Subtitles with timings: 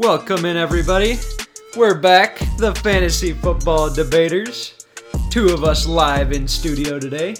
[0.00, 1.18] Welcome in, everybody.
[1.76, 4.86] We're back, the fantasy football debaters.
[5.30, 7.34] Two of us live in studio today.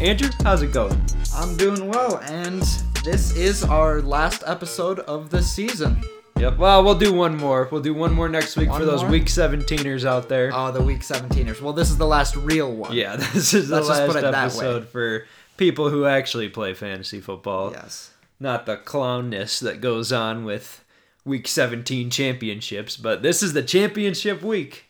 [0.00, 1.00] Andrew, how's it going?
[1.34, 2.62] I'm doing well, and
[3.04, 6.02] this is our last episode of the season.
[6.38, 6.58] Yep.
[6.58, 7.68] Well, we'll do one more.
[7.70, 9.10] We'll do one more next week One for those more?
[9.12, 10.50] week 17ers out there.
[10.52, 11.60] Oh, the week 17ers.
[11.60, 12.92] Well, this is the last real one.
[12.94, 14.40] yeah, this is the Let's just last put it that way.
[14.46, 15.26] episode for
[15.56, 17.72] people who actually play fantasy football.
[17.72, 18.10] Yes.
[18.40, 20.84] Not the clownness that goes on with
[21.24, 24.86] week 17 championships, but this is the championship week.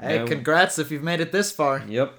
[0.00, 0.26] Hey, Yeah.
[0.26, 1.82] congrats if you've made it this far.
[1.86, 2.18] Yep.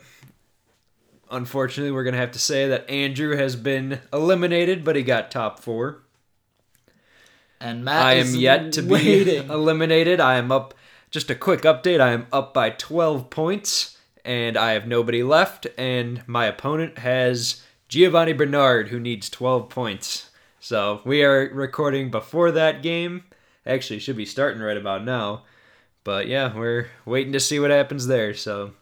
[1.33, 5.31] Unfortunately, we're going to have to say that Andrew has been eliminated, but he got
[5.31, 6.03] top four.
[7.59, 10.19] And Matt I am yet to be eliminated.
[10.19, 10.73] I am up.
[11.09, 11.99] Just a quick update.
[11.99, 15.65] I am up by 12 points, and I have nobody left.
[15.77, 20.29] And my opponent has Giovani Bernard, who needs 12 points.
[20.59, 23.23] So we are recording before that game.
[23.65, 25.43] Actually, should be starting right about now.
[26.03, 28.33] But yeah, we're waiting to see what happens there.
[28.33, 28.73] So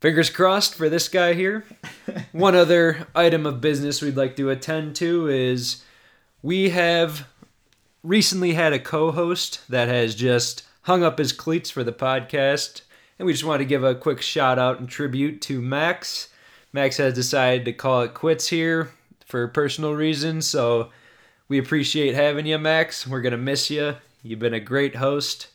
[0.00, 1.64] fingers crossed for this guy here.
[2.32, 5.82] One other item of business we'd like to attend to is
[6.42, 7.26] we have
[8.02, 12.82] recently had a co-host that has just hung up his cleats for the podcast
[13.18, 16.28] and we just want to give a quick shout out and tribute to max.
[16.72, 18.90] Max has decided to call it quits here
[19.24, 20.90] for personal reasons so
[21.48, 23.06] we appreciate having you max.
[23.06, 23.96] We're gonna miss you.
[24.22, 25.48] You've been a great host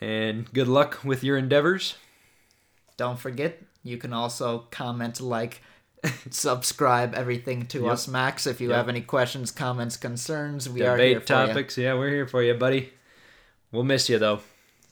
[0.00, 1.96] and good luck with your endeavors
[2.96, 5.62] Don't forget, you can also comment, like,
[6.30, 7.92] subscribe, everything to Yep.
[7.92, 8.46] us, Max.
[8.46, 8.76] If you Yep.
[8.76, 11.46] have any questions, comments, concerns, we are here debate for you.
[11.46, 12.90] topics yeah we're here for you buddy
[13.72, 14.40] we'll miss you though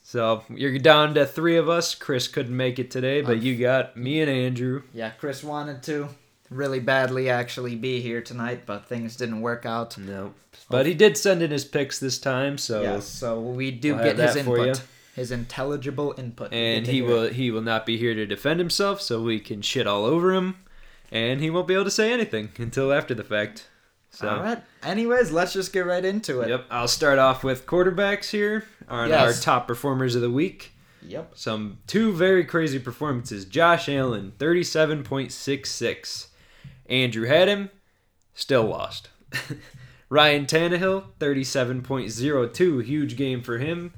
[0.03, 3.95] so you're down to three of us chris couldn't make it today but you got
[3.97, 6.09] me and andrew Yeah, Chris wanted to
[6.49, 9.97] really badly actually be here tonight, but things didn't work out.
[9.97, 10.33] No.
[10.69, 14.03] But he did send in his picks this time, so Yes, so we do We'll
[14.03, 14.73] get his input, you.
[15.15, 16.51] His intelligible input.
[16.53, 19.87] And he will he will not be here to defend himself, so we can shit
[19.87, 20.57] all over him,
[21.11, 23.69] and he won't be able to say anything until after the fact.
[24.11, 24.61] So All right.
[24.83, 26.49] Anyways, let's just get right into it.
[26.49, 29.21] Yep, I'll start off with quarterbacks here on Yes.
[29.37, 30.71] our top performers of the week.
[31.01, 31.31] Yep.
[31.35, 33.45] Some two very crazy performances.
[33.45, 36.27] Josh Allen, 37.66.
[36.89, 37.69] Andrew had him,
[38.33, 39.09] still lost.
[40.09, 42.83] Ryan Tannehill, 37.02.
[42.85, 43.93] Huge game for him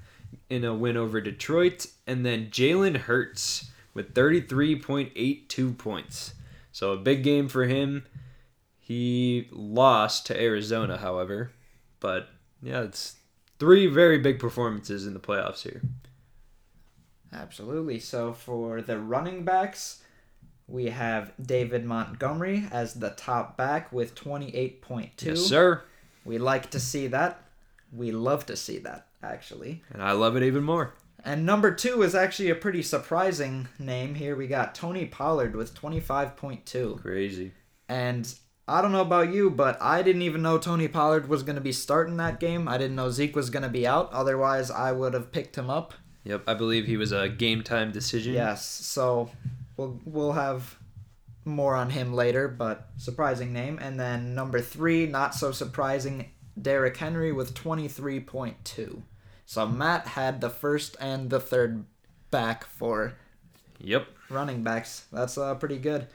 [0.50, 1.88] in a win over Detroit.
[2.06, 6.34] And then Jalen Hurts with 33.82 points.
[6.72, 8.06] So a big game for him.
[8.80, 11.52] He lost to Arizona, however.
[12.00, 12.30] But
[12.62, 13.16] yeah, it's
[13.59, 15.81] three very big performances in the playoffs here.
[17.34, 18.00] Absolutely.
[18.00, 20.03] So for the running backs,
[20.68, 25.25] we have David Montgomery as the top back with 28.2.
[25.25, 25.84] Yes, sir.
[26.25, 27.41] We like to see that.
[27.91, 29.84] We love to see that, actually.
[29.92, 30.94] And I love it even more.
[31.24, 34.36] And number two is actually a pretty surprising name here.
[34.36, 37.02] We got Tony Pollard with 25.2.
[37.02, 37.52] Crazy.
[37.90, 38.34] And
[38.68, 41.62] I don't know about you, but I didn't even know Tony Pollard was going to
[41.62, 42.68] be starting that game.
[42.68, 44.12] I didn't know Zeke was going to be out.
[44.12, 45.94] Otherwise, I would have picked him up.
[46.26, 48.34] Yep, I believe he was a game time decision.
[48.34, 49.32] Yes, so
[49.78, 50.78] we'll we'll have
[51.46, 53.80] more on him later, but surprising name.
[53.82, 59.01] And then number three, not so surprising, Derrick Henry with 23.2.
[59.45, 61.85] So Matt had the first and the third
[62.31, 63.13] back for
[63.79, 64.07] Yep.
[64.29, 65.06] running backs.
[65.12, 66.07] That's uh, pretty good.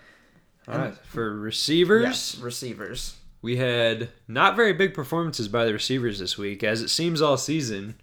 [0.69, 0.95] All right.
[1.07, 3.17] For receivers, Yes, receivers.
[3.41, 7.37] we had not very big performances by the receivers this week, as it seems all
[7.37, 7.97] season.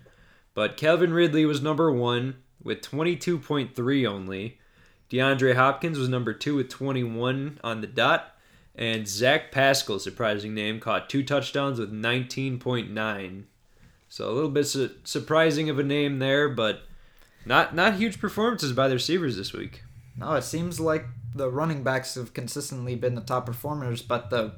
[0.53, 4.59] But Calvin Ridley was number one with 22.3 only.
[5.09, 8.35] DeAndre Hopkins was number two with 21 on the dot.
[8.79, 13.43] And Zach Pascal, surprising name, caught two touchdowns with 19.9.
[14.07, 16.83] So a little bit su- surprising of a name there, but
[17.45, 19.83] not not huge performances by the receivers this week.
[20.15, 21.05] No, it seems like
[21.35, 24.53] the running backs have consistently been the top performers, but the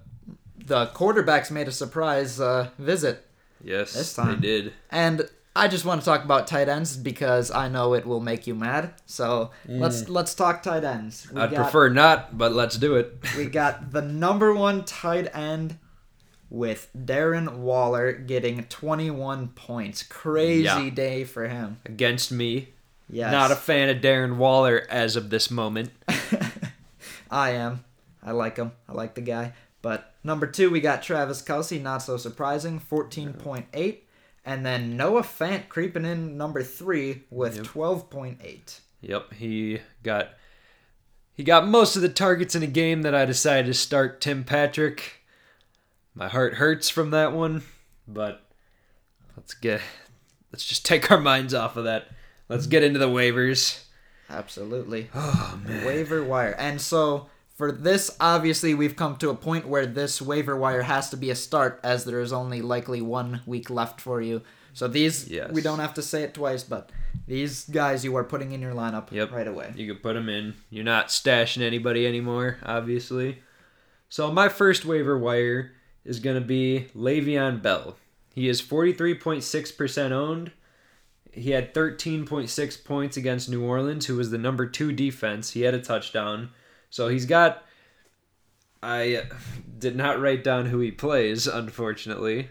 [0.63, 3.25] the quarterbacks made a surprise uh, visit.
[3.63, 4.39] Yes, This time.
[4.39, 4.73] they did.
[4.91, 8.47] And I just want to talk about tight ends because I know it will make
[8.47, 8.93] you mad.
[9.05, 10.09] So let's mm.
[10.09, 11.27] let's talk tight ends.
[11.31, 13.17] We I'd got, prefer not, but let's do it.
[13.37, 15.77] we got the number one tight end
[16.49, 20.03] with Darren Waller getting 21 points.
[20.03, 20.89] Crazy Yeah.
[20.89, 21.79] day for him.
[21.85, 22.69] Against me.
[23.09, 23.31] Yes.
[23.31, 25.91] Not a fan of Darren Waller as of this moment.
[27.31, 27.83] I am.
[28.23, 28.71] I like him.
[28.87, 29.53] I like the guy.
[29.81, 33.97] But number two, we got Travis Kelce, not so surprising, 14.8.
[34.43, 37.65] And then Noah Fant creeping in number three with Yep.
[37.67, 38.79] 12.8.
[39.01, 40.29] Yep, he got
[41.33, 44.43] he got most of the targets in a game that I decided to start Tim
[44.43, 45.23] Patrick.
[46.13, 47.63] My heart hurts from that one,
[48.07, 48.43] but
[49.37, 49.81] let's get
[50.51, 52.09] let's just take our minds off of that.
[52.49, 53.83] Let's get into the waivers.
[54.29, 55.09] Absolutely.
[55.15, 55.85] Oh man.
[55.85, 56.55] Waiver wire.
[56.57, 57.29] And so
[57.61, 61.29] for this, obviously, we've come to a point where this waiver wire has to be
[61.29, 64.41] a start, as there is only likely one week left for you.
[64.73, 65.51] So these, Yes.
[65.51, 66.89] we don't have to say it twice, but
[67.27, 69.31] these guys you are putting in your lineup Yep.
[69.31, 69.73] right away.
[69.75, 70.55] You can put them in.
[70.71, 73.43] You're not stashing anybody anymore, obviously.
[74.09, 75.73] So my first waiver wire
[76.03, 77.95] is going to be Le'Veon Bell.
[78.33, 80.51] He is 43.6% owned.
[81.31, 85.51] He had 13.6 points against New Orleans, who was the number two defense.
[85.51, 86.49] He had a touchdown.
[86.91, 87.63] So he's got.
[88.83, 89.23] I
[89.79, 92.49] did not write down who he plays, unfortunately.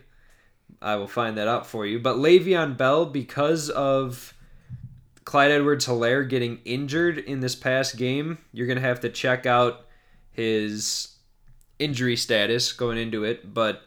[0.83, 1.99] I will find that out for you.
[1.99, 4.35] But Le'Veon Bell, because of
[5.25, 9.45] Clyde Edwards Helaire getting injured in this past game, you're going to have to check
[9.45, 9.87] out
[10.33, 11.17] his
[11.79, 13.53] injury status going into it.
[13.53, 13.83] But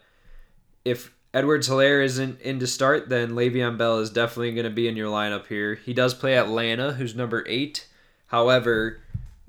[0.84, 4.86] if Edwards Helaire isn't in to start, then Le'Veon Bell is definitely going to be
[4.86, 5.74] in your lineup here.
[5.74, 7.88] He does play Atlanta, who's number eight.
[8.26, 9.00] However,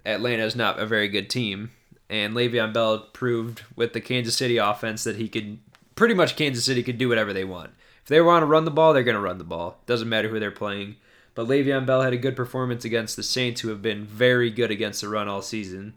[0.06, 1.72] Atlanta is not a very good team.
[2.10, 5.58] And Le'Veon Bell proved with the Kansas City offense that he could
[5.96, 7.72] pretty much Kansas City could do whatever they want.
[8.04, 9.80] If they want to run the ball, they're going to run the ball.
[9.88, 10.98] Doesn't matter who they're playing.
[11.34, 14.72] But Le'Veon Bell had a good performance against the Saints, who have been very good
[14.72, 15.94] against the run all season.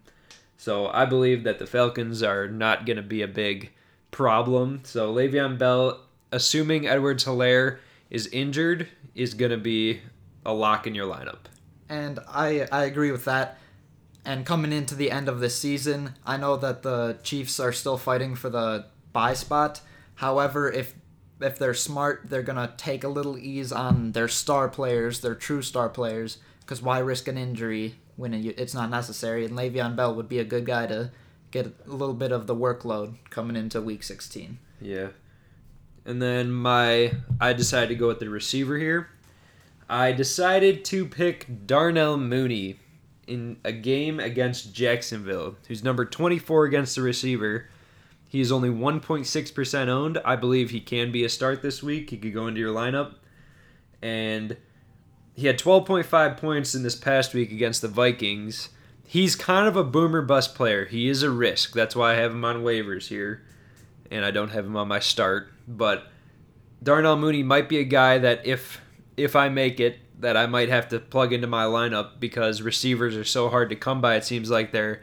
[0.56, 3.70] So I believe that the Falcons are not going to be a big
[4.10, 4.80] problem.
[4.84, 6.00] So Le'Veon Bell,
[6.32, 7.78] assuming Edwards Helaire
[8.10, 10.00] is injured, is going to be
[10.44, 11.40] a lock in your lineup.
[11.88, 13.58] And I I agree with that.
[14.28, 17.96] And coming into the end of the season, I know that the Chiefs are still
[17.96, 19.80] fighting for the bye spot.
[20.16, 20.94] However, if
[21.40, 25.62] if they're smart, they're gonna take a little ease on their star players, their true
[25.62, 29.46] star players, because why risk an injury when it's not necessary?
[29.46, 31.10] And Le'Veon Bell would be a good guy to
[31.50, 34.58] get a little bit of the workload coming into Week 16.
[34.78, 35.08] Yeah.
[36.04, 39.08] And then my I decided to go with the receiver here.
[39.88, 42.78] I decided to pick Darnell Mooney
[43.28, 47.68] in a game against Jacksonville, who's number 24 against the receiver.
[48.28, 50.18] He is only 1.6% owned.
[50.24, 52.10] I believe he can be a start this week.
[52.10, 53.14] He could go into your lineup.
[54.02, 54.56] And
[55.34, 58.68] he had 12.5 points in this past week against the Vikings.
[59.06, 60.84] He's kind of a boomer bust player.
[60.84, 61.72] He is a risk.
[61.72, 63.42] That's why I have him on waivers here.
[64.10, 65.52] And I don't have him on my start.
[65.66, 66.08] But
[66.82, 68.80] Darnell Mooney might be a guy that if
[69.16, 73.16] if I make it, that I might have to plug into my lineup because receivers
[73.16, 74.16] are so hard to come by.
[74.16, 75.02] It seems like their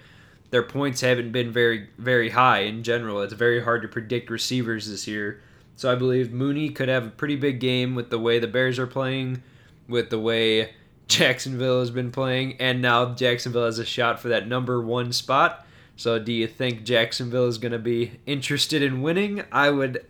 [0.52, 3.22] their points haven't been very very high in general.
[3.22, 5.42] It's very hard to predict receivers this year.
[5.76, 8.80] So I believe Mooney could have a pretty big game with the way the Bears
[8.80, 9.44] are playing,
[9.88, 10.74] with the way
[11.08, 15.66] Jacksonville has been playing, and now Jacksonville has a shot for that number one spot.
[15.98, 19.44] So do you think Jacksonville is going to be interested in winning?
[19.52, 20.06] I would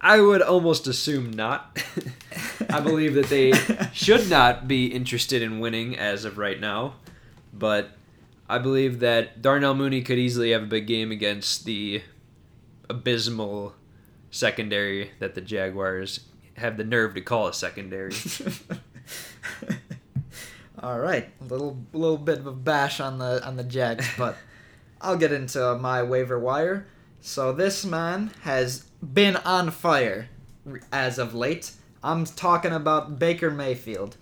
[0.00, 1.82] I would almost assume not.
[2.70, 3.52] I believe that they
[3.92, 6.94] should not be interested in winning as of right now.
[7.52, 7.90] But
[8.48, 12.02] I believe that Darnell Mooney could easily have a big game against the
[12.88, 13.74] abysmal
[14.30, 16.20] secondary that the Jaguars
[16.56, 18.14] have the nerve to call a secondary.
[20.82, 24.36] All right, a little little bit of a bash on the on the Jags, but
[25.00, 26.86] I'll get into my waiver wire.
[27.20, 30.28] So this man has been on fire
[30.92, 31.72] as of late.
[32.02, 34.16] I'm talking about Baker Mayfield,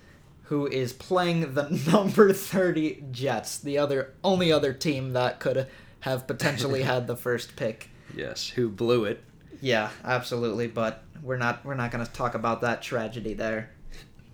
[0.44, 5.66] who is playing the number 30 Jets, the other only other team that could
[6.00, 7.90] have potentially had the first pick.
[8.16, 9.22] yes, who blew it?
[9.60, 13.70] Yeah, absolutely, but we're not we're not going to talk about that tragedy there.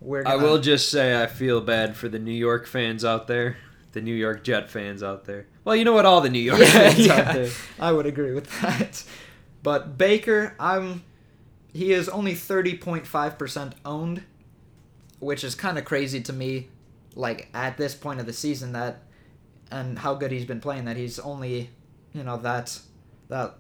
[0.00, 3.26] We're I gonna, will just say I feel bad for the New York fans out
[3.26, 3.56] there,
[3.94, 5.46] the New York Jet fans out there.
[5.64, 6.04] Well, you know what?
[6.04, 7.14] All the New York Yeah, fans yeah.
[7.14, 7.50] out there.
[7.80, 9.02] I would agree with that.
[9.62, 11.02] But Baker, I'm
[11.72, 14.22] he is only 30.5% owned,
[15.18, 16.68] which is kind of crazy to me
[17.16, 19.02] like at this point of the season that
[19.70, 21.70] and how good he's been playing that he's only,
[22.12, 22.78] you know, that
[23.28, 23.54] that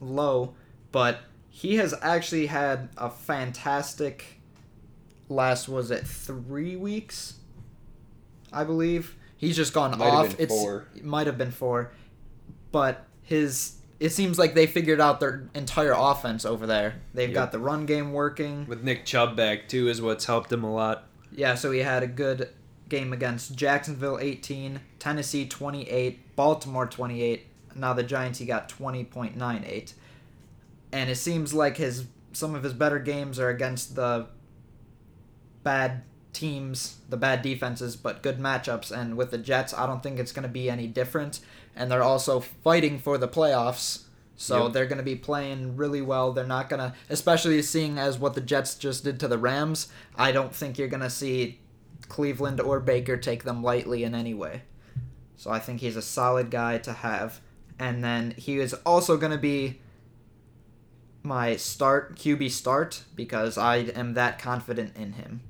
[0.00, 0.54] low,
[0.92, 1.18] but
[1.48, 4.40] he has actually had a fantastic
[5.28, 7.34] last was it 3 weeks?
[8.52, 9.16] I believe.
[9.40, 10.38] He's just gone Might off.
[10.38, 11.90] it's it might have been 4
[12.72, 17.00] but his it seems like they figured out their entire offense over there.
[17.12, 17.34] They've Yep.
[17.34, 18.66] got the run game working.
[18.66, 21.04] With Nick Chubb back too is what's helped him a lot.
[21.32, 22.48] Yeah, so he had a good
[22.88, 29.92] game against Jacksonville 18, Tennessee 28, Baltimore 28, Now the Giants he got 20.98.
[30.92, 34.26] And it seems like his some of his better games are against the
[35.62, 38.90] bad teams, the bad defenses, but good matchups.
[38.90, 41.40] And with the Jets, I don't think it's going to be any different.
[41.76, 44.04] And they're also fighting for the playoffs.
[44.36, 44.72] So Yep.
[44.72, 46.32] they're going to be playing really well.
[46.32, 49.88] They're not going to, especially seeing as what the Jets just did to the Rams,
[50.16, 51.60] I don't think you're going to see
[52.08, 54.62] Cleveland or Baker take them lightly in any way.
[55.36, 57.40] So I think he's a solid guy to have.
[57.78, 59.80] And then he is also going to be
[61.22, 65.42] my start QB start because I am that confident in him.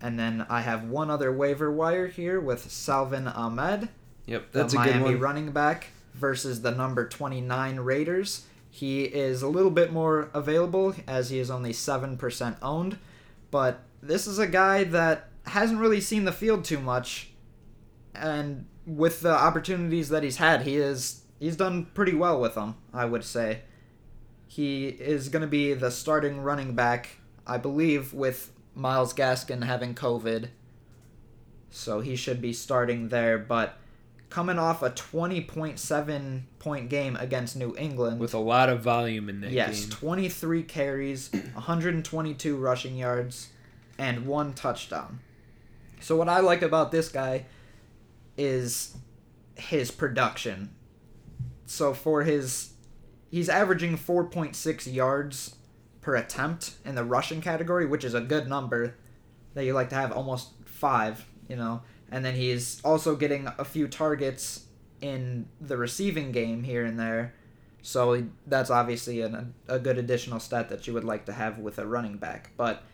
[0.00, 3.88] And then I have one other waiver wire here with Salvon Ahmed,
[4.26, 5.20] Yep, the that's a Miami good one.
[5.20, 8.44] running back, versus the number 29 Raiders.
[8.70, 12.98] He is a little bit more available as he is only 7% owned,
[13.50, 17.30] but this is a guy that hasn't really seen the field too much
[18.14, 22.76] and with the opportunities that he's had, he is he's done pretty well with them,
[22.92, 23.60] I would say.
[24.46, 29.94] He is going to be the starting running back, I believe, with Myles Gaskin having
[29.94, 30.48] COVID.
[31.70, 33.76] So he should be starting there, but
[34.30, 39.40] coming off a 20.7 point game against New England With a lot of volume in
[39.40, 39.90] that yes, game.
[39.90, 43.48] 23 carries, 122 rushing yards,
[43.98, 45.20] and one touchdown.
[46.00, 47.46] So what I like about this guy
[48.36, 48.96] is
[49.56, 50.70] his production.
[51.66, 52.74] So for his
[53.30, 55.56] he's averaging 4.6 yards
[56.08, 58.94] per attempt in the rushing category, which is a good number
[59.52, 61.82] that you like to have almost 5, you know.
[62.10, 64.64] And then he's also getting a few targets
[65.02, 67.34] in the receiving game here and there.
[67.82, 71.78] So that's obviously an, a good additional stat that you would like to have with
[71.78, 72.52] a running back.
[72.56, 72.84] But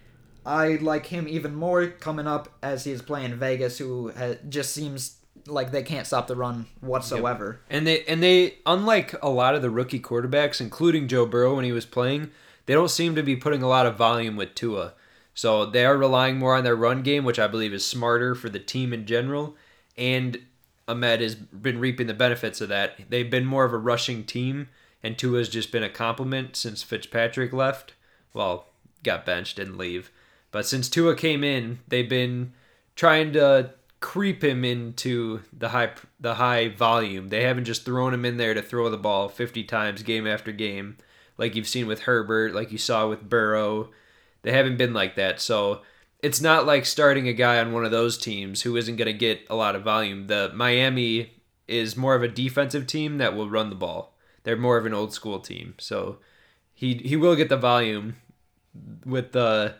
[0.44, 4.12] I like him even more coming up as he's playing Vegas, who
[4.48, 7.60] just seems like they can't stop the run whatsoever.
[7.70, 11.64] And they and they unlike a lot of the rookie quarterbacks, including Joe Burrow when
[11.64, 12.32] he was playing,
[12.66, 14.94] they don't seem to be putting a lot of volume with Tua.
[15.34, 18.48] So they are relying more on their run game, which I believe is smarter for
[18.48, 19.56] the team in general.
[19.96, 20.38] And
[20.86, 22.98] Ahmed has been reaping the benefits of that.
[23.08, 24.68] They've been more of a rushing team,
[25.02, 27.94] and Tua's just been a compliment since Fitzpatrick left.
[28.32, 28.66] Well,
[29.02, 30.10] got benched, didn't leave.
[30.50, 32.52] But since Tua came in, they've been
[32.94, 35.90] trying to creep him into the high
[36.20, 37.28] the high volume.
[37.28, 40.52] They haven't just thrown him in there to throw the ball 50 times game after
[40.52, 40.98] game
[41.38, 43.90] like you've seen with Herbert, like you saw with Burrow.
[44.42, 45.40] They haven't been like that.
[45.40, 45.82] So
[46.22, 49.12] it's not like starting a guy on one of those teams who isn't going to
[49.12, 50.26] get a lot of volume.
[50.26, 51.32] The Miami
[51.66, 54.14] is more of a defensive team that will run the ball.
[54.42, 55.74] They're more of an old school team.
[55.78, 56.18] So
[56.74, 58.16] he he will get the volume
[59.04, 59.76] with the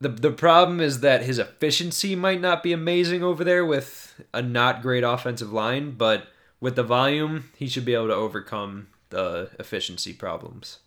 [0.00, 4.42] the the problem is that his efficiency might not be amazing over there with a
[4.42, 6.28] not great offensive line, but
[6.60, 10.80] with the volume, he should be able to overcome the efficiency problems.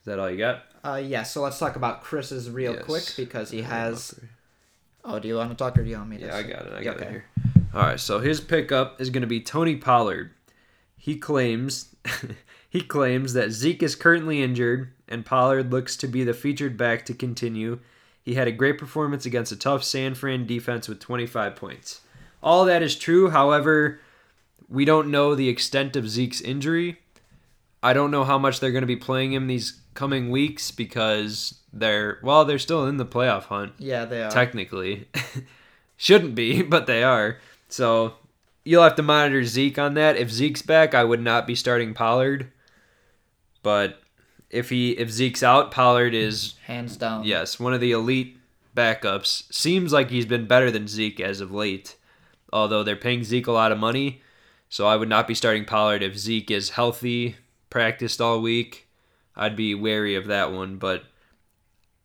[0.00, 0.62] Is that all you got?
[0.84, 2.84] Uh, yeah, so let's talk about Chris's real Yes.
[2.84, 4.18] quick because he has.
[5.04, 6.26] Oh, do you want to talk or do you want me to?
[6.26, 6.72] Yeah, I got it.
[6.72, 7.06] I got Okay.
[7.06, 7.24] it here.
[7.74, 10.30] All right, so his pickup is going to be Tony Pollard.
[10.96, 11.94] He claims
[12.70, 17.04] he claims that Zeke is currently injured and Pollard looks to be the featured back
[17.06, 17.80] to continue.
[18.22, 22.02] He had a great performance against a tough San Fran defense with 25 points.
[22.42, 23.30] All that is true.
[23.30, 24.00] However,
[24.70, 26.98] we don't know the extent of Zeke's injury.
[27.82, 31.60] I don't know how much they're going to be playing him these coming weeks because
[31.72, 34.30] they're well, they're still in the playoff hunt Yeah, they are.
[34.30, 35.08] technically.
[35.96, 37.38] Shouldn't be, but they are.
[37.68, 38.14] So
[38.64, 40.16] you'll have to monitor Zeke on that.
[40.16, 42.50] If Zeke's back, I would not be starting Pollard.
[43.62, 44.00] But
[44.50, 47.24] if he if Zeke's out, Pollard is Hands down.
[47.24, 48.36] yes, one of the elite
[48.76, 49.52] backups.
[49.52, 51.96] Seems like he's been better than Zeke as of late.
[52.52, 54.22] Although they're paying Zeke a lot of money.
[54.70, 57.36] So I would not be starting Pollard if Zeke is healthy,
[57.68, 58.88] practiced all week.
[59.36, 61.04] I'd be wary of that one, but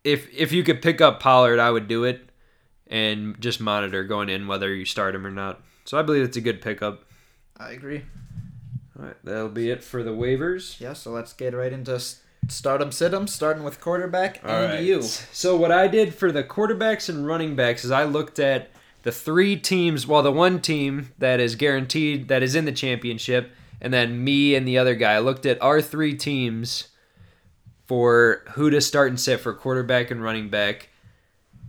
[0.04, 2.30] if if you could pick up Pollard, I would do it
[2.88, 5.62] and just monitor going in whether you start him or not.
[5.86, 7.06] So I believe it's a good pickup.
[7.58, 8.04] I agree.
[8.98, 10.80] All right, that'll be it for the waivers.
[10.80, 12.00] Yeah, so let's get right into
[12.48, 14.84] stardom situm, starting with quarterback All and right.
[14.84, 15.02] you.
[15.02, 18.72] So what I did for the quarterbacks and running backs is I looked at
[19.06, 23.52] the three teams, well, the one team that is guaranteed that is in the championship,
[23.80, 25.20] and then me and the other guy.
[25.20, 26.88] Looked at our three teams
[27.86, 30.90] for who to start and sit for quarterback and running back,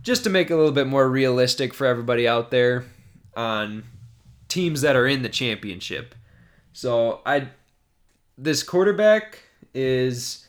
[0.01, 2.85] just to make it a little bit more realistic for everybody out there
[3.35, 3.83] on
[4.47, 6.15] teams that are in the championship.
[6.73, 7.49] So I,
[8.35, 9.43] this quarterback
[9.75, 10.47] is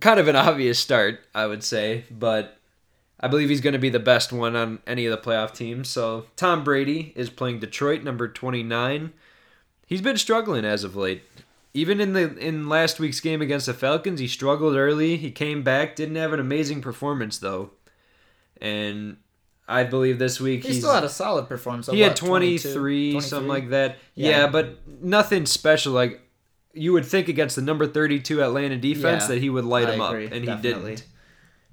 [0.00, 2.58] kind of an obvious start, I would say, but
[3.24, 5.88] I believe he's going to be the best one on any of the playoff teams.
[5.88, 9.14] So Tom Brady is playing Detroit, number 29.
[9.86, 11.22] He's been struggling as of late.
[11.72, 15.16] Even in the in last week's game against the Falcons, he struggled early.
[15.16, 17.70] He came back, didn't have an amazing performance though.
[18.60, 19.16] And
[19.66, 21.86] I believe this week He still had a solid performance.
[21.88, 23.96] he had what, 23, something like that.
[24.14, 24.28] Yeah.
[24.42, 24.46] Yeah.
[24.48, 25.94] but nothing special.
[25.94, 26.20] Like
[26.74, 29.94] you would think against the number 32 Atlanta defense Yeah, that he would light I
[29.94, 30.90] him agree, up, and definitely.
[30.90, 31.06] he didn't.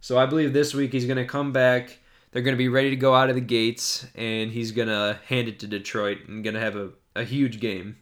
[0.02, 2.00] So I believe this week he's going to come back.
[2.32, 5.20] They're going to be ready to go out of the gates, and he's going to
[5.26, 7.98] hand it to Detroit and going to have a, a huge game.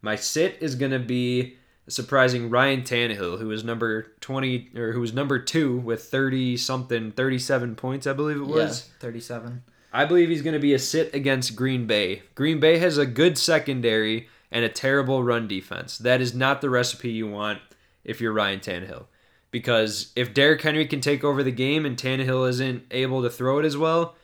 [0.00, 1.56] My sit is going to be
[1.88, 7.10] surprising Ryan Tannehill, who was number 20 or who was number 2 with 30 something
[7.12, 8.88] 37 points I believe it was.
[8.88, 9.62] Yeah, 37.
[9.92, 12.22] I believe he's going to be a sit against Green Bay.
[12.34, 15.96] Green Bay has a good secondary and a terrible run defense.
[15.98, 17.60] That is not the recipe you want
[18.04, 19.06] if you're Ryan Tannehill.
[19.50, 23.58] Because if Derrick Henry can take over the game and Tannehill isn't able to throw
[23.58, 24.14] it as well,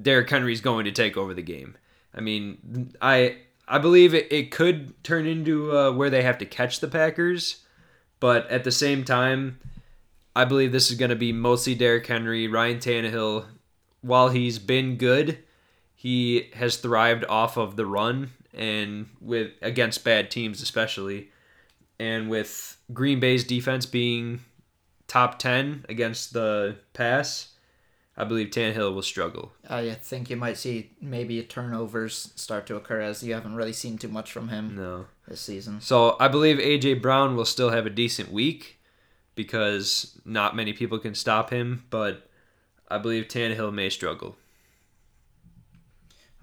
[0.00, 1.76] Derrick Henry's going to take over the game.
[2.14, 6.46] I mean, I I believe it, it could turn into uh, where they have to
[6.46, 7.62] catch the Packers,
[8.18, 9.60] but at the same time,
[10.34, 13.46] I believe this is going to be mostly Derrick Henry, Ryan Tannehill.
[14.00, 15.38] While he's been good,
[15.94, 21.30] he has thrived off of the run and with against bad teams especially,
[21.98, 24.40] and with Green Bay's defense being
[25.10, 27.48] top ten against the pass,
[28.16, 29.50] I believe Tannehill will struggle.
[29.68, 33.98] I think you might see maybe turnovers start to occur as you haven't really seen
[33.98, 35.06] too much from him No.
[35.26, 35.80] this season.
[35.80, 38.78] So I believe AJ Brown will still have a decent week
[39.34, 42.28] because not many people can stop him, but
[42.88, 44.36] I believe Tannehill may struggle.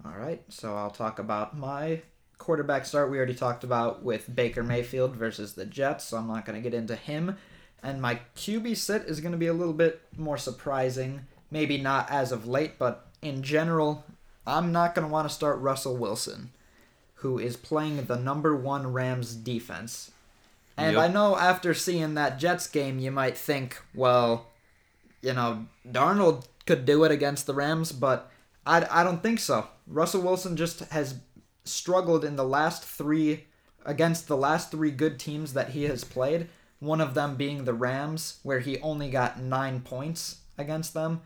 [0.06, 2.02] All right, so I'll talk about my
[2.38, 3.10] quarterback start.
[3.10, 6.70] We already talked about with Baker Mayfield versus the Jets, so I'm not going to
[6.70, 7.38] get into him.
[7.84, 11.22] And my QB sit is going to be a little bit more surprising.
[11.52, 14.04] Maybe not as of late, but in general,
[14.46, 16.52] I'm not going to want to start Russell Wilson,
[17.16, 20.12] who is playing the number one Rams defense.
[20.76, 21.10] And Yep.
[21.10, 24.48] I know after seeing that Jets game, you might think, well,
[25.22, 28.30] you know, Darnold could do it against the Rams, but
[28.66, 29.68] I, I don't think so.
[29.88, 31.16] Russell Wilson just has
[31.64, 33.46] struggled in the last three
[33.86, 36.48] against the last three good teams that he has played.
[36.80, 41.22] One of them being the Rams, where he only got nine points against them,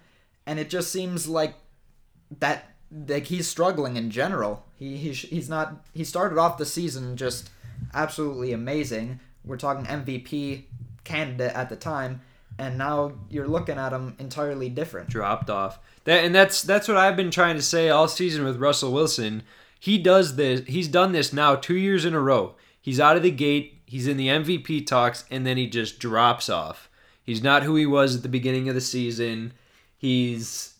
[0.46, 1.56] and it just seems like
[2.40, 2.72] that
[3.08, 4.66] like he's struggling in general.
[4.78, 5.86] He he's, he's not.
[5.94, 7.50] He started off the season just
[7.94, 9.20] absolutely amazing.
[9.44, 10.66] We're talking MVP
[11.04, 12.22] candidate at the time,
[12.58, 15.10] and now you're looking at him entirely different.
[15.10, 15.80] dropped off.
[16.04, 19.44] That and that's that's what I've been trying to say all season with Russell Wilson.
[19.80, 20.62] He does this.
[20.68, 22.56] He's done this now two years in a row.
[22.80, 23.81] He's out of the gate.
[23.92, 26.90] He's in the MVP talks, and then he just drops off.
[27.22, 29.52] He's not who he was at the beginning of the season.
[29.98, 30.76] He's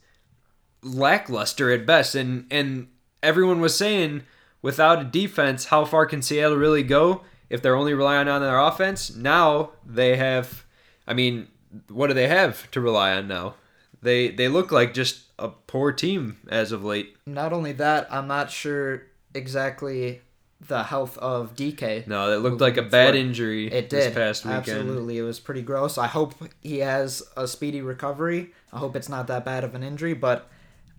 [0.82, 2.88] lackluster at best, and and
[3.22, 4.24] everyone was saying
[4.62, 8.58] without a defense, how far can Seattle really go if they're only relying on their
[8.58, 9.14] offense?
[9.14, 10.64] Now they have.
[11.06, 11.50] I mean,
[11.90, 13.56] what do they have to rely on now?
[14.02, 17.18] They they look like just a poor team as of late.
[17.26, 20.22] Not only that, I'm not sure exactly
[20.68, 22.06] the health of DK.
[22.08, 24.14] No, it looked like a bad injury It this did.
[24.14, 24.68] past weekend.
[24.68, 25.18] Absolutely.
[25.18, 25.98] It was pretty gross.
[25.98, 28.52] I hope he has a speedy recovery.
[28.72, 30.50] I hope it's not that bad of an injury, but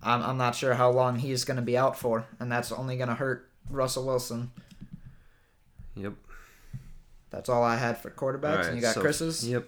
[0.01, 2.97] I'm, I'm not sure how long he's going to be out for, and that's only
[2.97, 4.51] going to hurt Russell Wilson.
[5.95, 6.13] Yep.
[7.29, 9.47] That's all I had for quarterbacks, and you got so- Chris's.
[9.47, 9.67] Yep.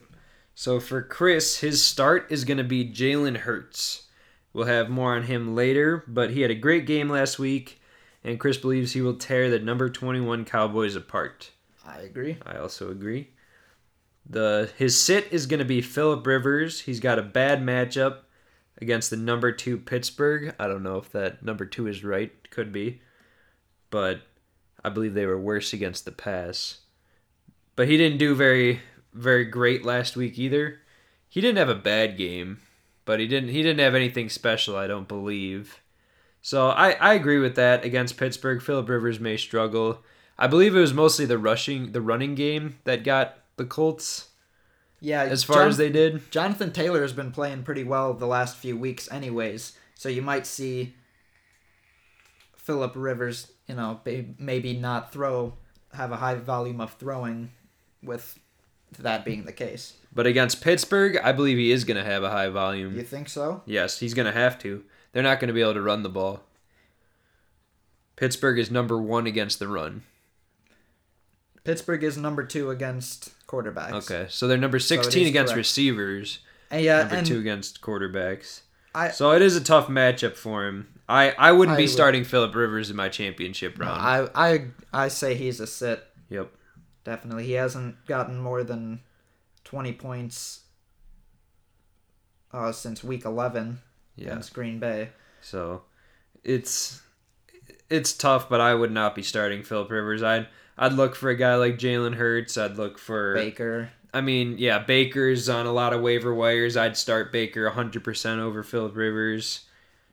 [0.58, 4.04] So for Chris, his start is going to be Jalen Hurts.
[4.54, 7.82] We'll have more on him later, but he had a great game last week,
[8.26, 11.52] and Chris believes he will tear the number 21 Cowboys apart.
[11.88, 12.38] I agree.
[12.46, 13.30] I also agree.
[14.28, 16.82] The his sit is going to be Philip Rivers.
[16.82, 18.22] He's got a bad matchup
[18.82, 20.56] against the number 2 Pittsburgh.
[20.60, 22.32] I don't know if that number 2 is right.
[22.50, 23.02] Could be.
[23.92, 24.22] But
[24.84, 26.80] I believe they were worse against the pass.
[27.76, 28.82] But he didn't do very
[29.14, 30.80] very great last week either.
[31.30, 32.60] He didn't have a bad game,
[33.06, 35.82] but he didn't he didn't have anything special, I don't believe.
[36.46, 38.62] So I, I agree with that against Pittsburgh.
[38.62, 40.04] Philip Rivers may struggle.
[40.38, 44.28] I believe it was mostly the rushing the running game that got the Colts
[45.00, 46.30] Yeah, as far Jon- as they did.
[46.30, 49.74] Jonathan Taylor has been playing pretty well the last few weeks, anyways.
[49.96, 50.94] So you might see
[52.56, 54.02] Philip Rivers, you know,
[54.38, 55.56] maybe not throw,
[55.94, 57.54] have a high volume of throwing,
[58.04, 58.38] with
[59.00, 59.94] that being the case.
[60.14, 62.96] But against Pittsburgh, I believe he is going to have a high volume.
[62.96, 63.64] You think so?
[63.66, 64.84] Yes, he's going to have to.
[65.16, 66.42] They're not going to be able to run the ball.
[68.18, 70.04] Pittsburgh is number 1 against the run.
[71.64, 73.94] Pittsburgh is number two against quarterbacks.
[74.12, 75.58] Okay, so they're number 16 is against correct.
[75.58, 78.60] receivers, And yeah, number and 2 against quarterbacks.
[78.94, 80.90] I So it is a tough matchup for him.
[81.08, 84.02] I, I wouldn't I be would- starting Philip Rivers in my championship round.
[84.02, 86.04] I I I say he's a sit.
[86.30, 86.52] yep.
[87.06, 89.00] Definitely, he hasn't gotten more than
[89.64, 90.62] twenty points
[92.52, 93.82] uh, since week eleven
[94.16, 94.28] Yeah.
[94.28, 95.10] against Green Bay.
[95.42, 95.84] So
[96.44, 97.02] it's
[97.90, 100.24] it's tough, but I would not be starting Philip Rivers.
[100.24, 100.48] I'd
[100.78, 102.58] I'd look for a guy like Jalen Hurts.
[102.58, 103.92] I'd look for Baker.
[104.14, 106.78] I mean, yeah, Baker's on a lot of waiver wires.
[106.78, 109.66] I'd start Baker 100% over Philip Rivers.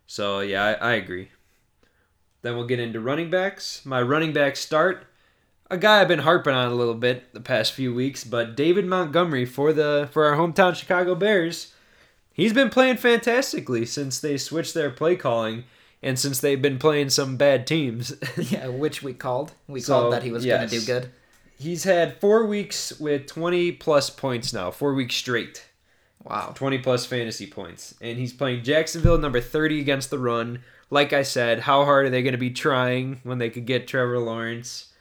[0.09, 1.29] So, yeah, I, I agree.
[2.43, 3.87] Then we'll get into running backs.
[3.87, 5.07] My running back start,
[5.71, 8.87] a guy I've been harping on a little bit the past few weeks, but David
[8.87, 11.73] Montgomery for the for our hometown Chicago Bears.
[12.33, 15.64] He's been playing fantastically since they switched their play calling
[16.03, 18.14] and since they've been playing some bad teams.
[18.37, 19.53] yeah, which we called.
[19.68, 21.11] We So, called that he was going to do good.
[21.59, 25.64] He's had 4 weeks with 20 plus points now, 4 weeks straight.
[26.25, 26.53] Wow.
[26.55, 27.95] 20 plus fantasy points.
[28.01, 30.62] And he's playing Jacksonville number 30 against the run.
[30.90, 33.88] Like I said, how hard are they going to be trying when they could get
[33.88, 34.92] Trevor Lawrence?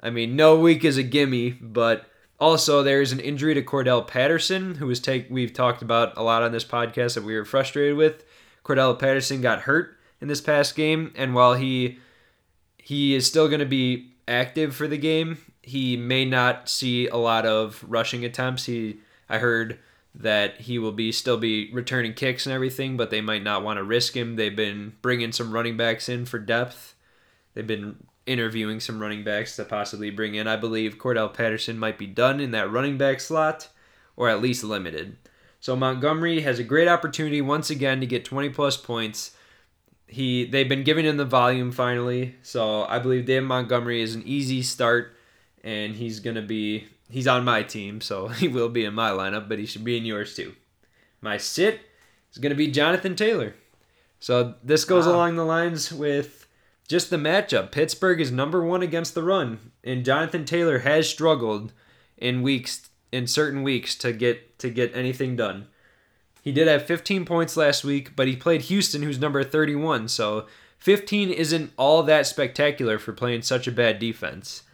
[0.00, 2.06] I mean, no week is a gimme, but
[2.40, 6.42] also there's an injury to Cordarrelle Patterson, who was take we've talked about a lot
[6.42, 8.24] on this podcast that we were frustrated with.
[8.64, 11.98] Cordarrelle Patterson got hurt in this past game, and while he
[12.78, 17.16] he is still going to be active for the game, he may not see a
[17.16, 18.66] lot of rushing attempts.
[18.66, 19.78] He I heard
[20.14, 23.78] that he will be still be returning kicks and everything, but they might not want
[23.78, 24.36] to risk him.
[24.36, 26.94] They've been bringing some running backs in for depth.
[27.54, 30.46] They've been interviewing some running backs to possibly bring in.
[30.46, 33.68] I believe Cordarrelle Patterson might be done in that running back slot,
[34.16, 35.16] or at least limited.
[35.60, 39.36] So Montgomery has a great opportunity once again to get 20 plus points.
[40.06, 44.22] He they've been giving him the volume finally, so I believe David Montgomery is an
[44.26, 45.16] easy start,
[45.62, 49.48] and he's gonna be he's on my team, so he will be in my lineup,
[49.48, 50.54] but he should be in yours too.
[51.20, 51.80] My sit
[52.30, 53.54] is gonna be Jonathan Taylor.
[54.20, 55.12] So this goes Wow.
[55.14, 56.43] along the lines with
[56.88, 57.72] just the matchup.
[57.72, 61.72] Pittsburgh is number one against the run, and Jonathan Taylor has struggled
[62.16, 65.68] in weeks in certain weeks to get to get anything done.
[66.42, 70.08] He did have 15 points last week, but he played Houston, who's number 31.
[70.08, 74.64] So 15 isn't all that spectacular for playing such a bad defense.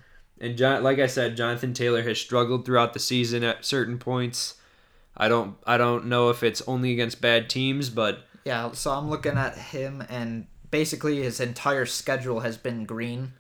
[0.40, 4.56] And John, like I said, Jonathan Taylor has struggled throughout the season at certain points.
[5.16, 9.10] I don't I don't know if it's only against bad teams, but Yeah, so I'm
[9.10, 13.33] looking at him, and basically his entire schedule has been green,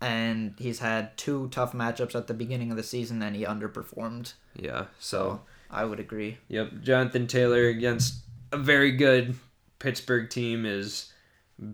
[0.00, 4.34] and he's had two tough matchups at the beginning of the season, and he underperformed.
[4.54, 4.86] yeah.
[4.98, 6.38] So I would agree.
[6.48, 9.34] Yep, Jonathan Taylor against a very good
[9.78, 11.12] Pittsburgh team is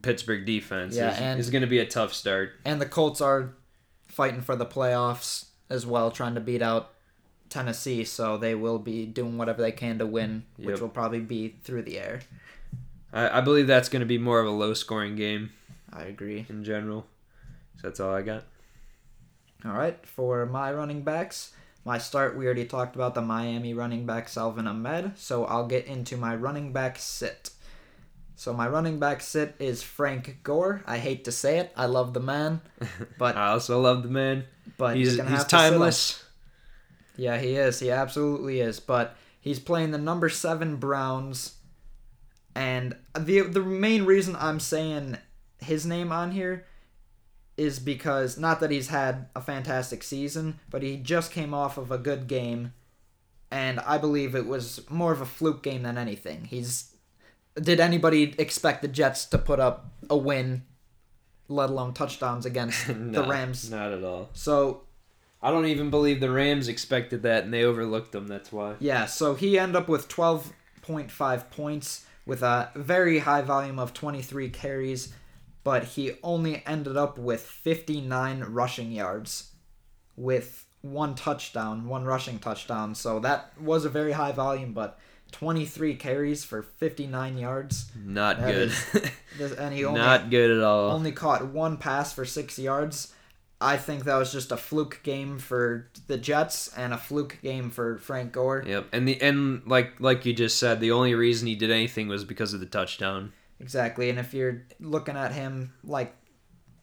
[0.02, 2.52] Pittsburgh defense Yeah, is, and- is going to be a tough start.
[2.64, 3.54] And the Colts are
[4.08, 6.90] fighting for the playoffs as well, trying to beat out
[7.48, 10.80] Tennessee, so they will be doing whatever they can to win, which Yep.
[10.80, 12.20] will probably be through the air.
[13.12, 15.50] I, I believe that's going to be more of a low scoring game
[15.92, 16.46] I agree.
[16.48, 17.06] in general.
[17.76, 18.44] So that's all I got.
[19.64, 21.52] All right, for my running backs,
[21.84, 25.86] my start, we already talked about the Miami running back Salvon Ahmed, so I'll get
[25.86, 27.50] into my running back sit.
[28.34, 30.82] So my running back sit is Frank Gore.
[30.84, 32.60] I hate to say it, I love the man,
[33.18, 34.44] but I also love the man.
[34.78, 35.72] but he's he's have to sit him.
[35.72, 36.24] timeless.
[37.16, 37.78] Yeah, he is.
[37.78, 38.80] He absolutely is.
[38.80, 41.54] But he's playing the number seven Browns,
[42.54, 45.18] and the the main reason I'm saying
[45.58, 46.66] his name on here
[47.56, 51.90] is because not that he's had a fantastic season, but he just came off of
[51.90, 52.72] a good game,
[53.50, 56.44] and I believe it was more of a fluke game than anything.
[56.44, 56.94] He's
[57.60, 60.62] did anybody expect the Jets to put up a win,
[61.48, 63.70] let alone touchdowns against the No, Rams?
[63.70, 64.30] Not at all.
[64.32, 64.84] So
[65.42, 68.26] I don't even believe the Rams expected that and they overlooked them.
[68.26, 68.76] That's why.
[68.80, 74.48] Yeah, so he ended up with 12.5 points with a very high volume of 23
[74.50, 75.12] carries,
[75.64, 79.52] but he only ended up with 59 rushing yards
[80.16, 82.94] with one touchdown, one rushing touchdown.
[82.94, 84.98] So that was a very high volume, but
[85.32, 87.90] 23 carries for 59 yards.
[87.96, 88.72] Not That good.
[89.38, 90.90] This- And he only, Not good at all.
[90.90, 93.14] only caught one pass for 6 yards.
[93.62, 97.70] I think that was just a fluke game for the Jets and a fluke game
[97.70, 98.64] for Frank Gore.
[98.66, 102.08] Yep, and the and like like you just said, the only reason he did anything
[102.08, 103.32] was because of the touchdown.
[103.60, 106.14] Exactly, and if you're looking at him like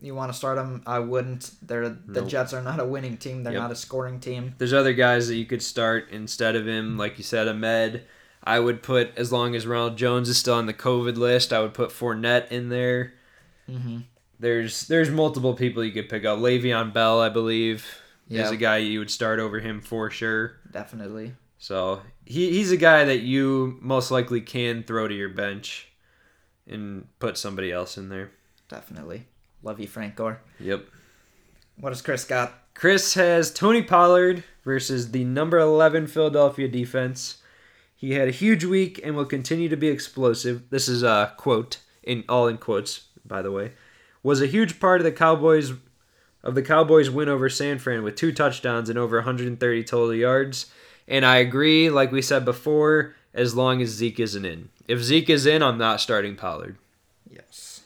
[0.01, 1.51] you want to start him, I wouldn't.
[1.61, 2.29] They're the Nope.
[2.29, 3.43] Jets are not a winning team.
[3.43, 3.61] They're Yep.
[3.61, 4.55] not a scoring team.
[4.57, 8.03] There's other guys that you could start instead of him, like you said, Ahmed.
[8.41, 11.59] I would put as long as Ronald Jones is still on the COVID list, I
[11.59, 13.11] would put Fournette in there.
[13.69, 13.97] Mm-hmm.
[14.39, 16.39] There's there's multiple people you could pick up.
[16.39, 17.85] Le'Veon Bell, I believe,
[18.29, 20.57] is a guy you would start over him for sure.
[20.71, 21.33] Definitely.
[21.57, 25.89] So he, he's a guy that you most likely can throw to your bench
[26.65, 28.31] and put somebody else in there.
[28.69, 29.25] Definitely.
[29.61, 30.39] Love you, Frank Gore.
[30.59, 30.85] Yep.
[31.77, 32.53] What does Chris got?
[32.73, 37.41] Chris has Tony Pollard versus the number 11 Philadelphia defense.
[37.93, 40.69] He had a huge week and will continue to be explosive.
[40.69, 43.73] This is a quote in all in quotes, by the way.
[44.23, 45.71] Was a huge part of the Cowboys
[46.43, 50.67] of the Cowboys win over San Fran with two touchdowns and over 130 total yards.
[51.07, 54.69] And I agree, like we said before, as long as Zeke isn't in.
[54.87, 56.77] If Zeke is in, I'm not starting Pollard.
[57.29, 57.81] Yes.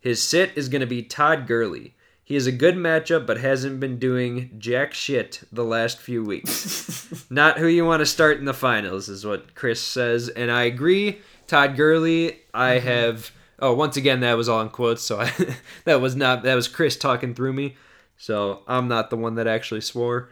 [0.00, 1.94] His sit is going to be Todd Gurley.
[2.22, 7.24] He is a good matchup, but hasn't been doing jack shit the last few weeks.
[7.30, 10.28] Not who you want to start in the finals, is what Chris says.
[10.30, 11.20] And I agree.
[11.46, 12.86] Todd Gurley, I Mm-hmm.
[12.86, 13.30] have.
[13.58, 15.32] Oh, once again, that was all in quotes, so I,
[15.84, 16.42] that was not.
[16.42, 17.76] That was Chris talking through me.
[18.16, 20.30] So I'm not the one that actually swore.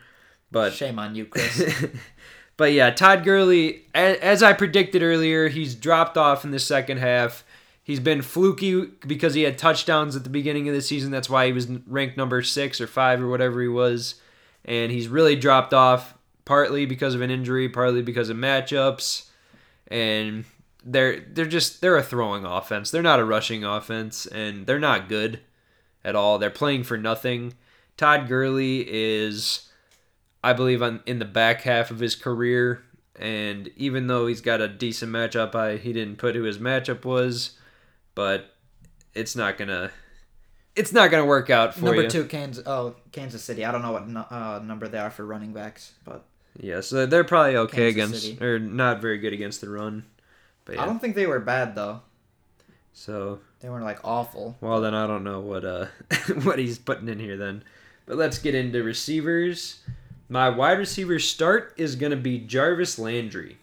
[0.51, 1.87] But Shame on you, Chris.
[2.57, 7.45] but yeah, Todd Gurley, as I predicted earlier, he's dropped off in the second half.
[7.83, 11.11] He's been fluky because he had touchdowns at the beginning of the season.
[11.11, 14.17] That's why he was ranked number six or five or whatever he was.
[14.65, 19.29] And he's really dropped off partly because of an injury, partly because of matchups.
[19.89, 20.45] And
[20.85, 22.91] they're they're just they're a throwing offense.
[22.91, 25.41] They're not a rushing offense, and they're not good
[26.05, 26.39] at all.
[26.39, 27.55] They're playing for nothing.
[27.97, 29.69] Todd Gurley is
[30.43, 32.83] I believe on in the back half of his career.
[33.17, 37.05] And even though he's got a decent matchup, I he didn't put who his matchup
[37.05, 37.59] was,
[38.15, 38.47] but
[39.15, 39.91] it's not gonna
[40.75, 42.11] it's not gonna work out for number you.
[42.11, 42.65] two, Kansas.
[42.67, 43.65] Oh, Kansas City.
[43.65, 46.25] I don't know what nu- uh, number they are for running backs, but
[46.59, 48.45] Yeah, so they're probably okay Kansas against City.
[48.45, 50.05] or not very good against the run.
[50.65, 52.01] But I don't think they were bad though.
[52.93, 54.57] so They weren't like awful.
[54.61, 55.87] well then I don't know what uh
[56.43, 57.65] what he's putting in here then.
[58.07, 59.81] But let's get into receivers.
[60.29, 63.59] My wide receiver start is gonna be Jarvis Landry.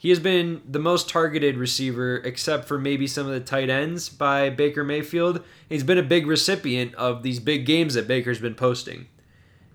[0.00, 4.08] He has been the most targeted receiver, except for maybe some of the tight ends
[4.08, 5.42] by Baker Mayfield.
[5.68, 9.08] He's been a big recipient of these big games that Baker's been posting.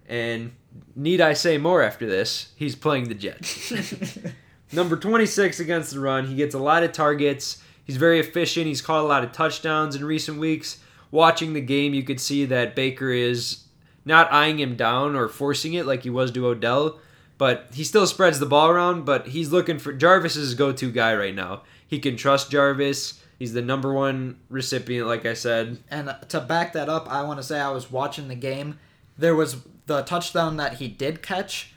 [0.07, 0.53] And
[0.95, 2.53] need I say more after this?
[2.55, 3.73] He's playing the Jets.
[4.73, 6.25] Number 26 against the run.
[6.25, 7.61] He gets a lot of targets.
[7.83, 8.65] He's very efficient.
[8.65, 10.79] He's caught a lot of touchdowns in recent weeks.
[11.11, 13.65] Watching the game, you could see that Baker is
[14.03, 16.99] not eyeing him down or forcing it like he was to Odell,
[17.37, 19.05] but he still spreads the ball around.
[19.05, 21.61] But he's looking for Jarvis is his go-to guy right now.
[21.87, 23.21] He can trust Jarvis.
[23.37, 25.77] He's the number one recipient, like I said.
[25.91, 28.79] And uh, to back that up, I want to say I was watching the game.
[29.17, 31.73] There was the touchdown that he did catch.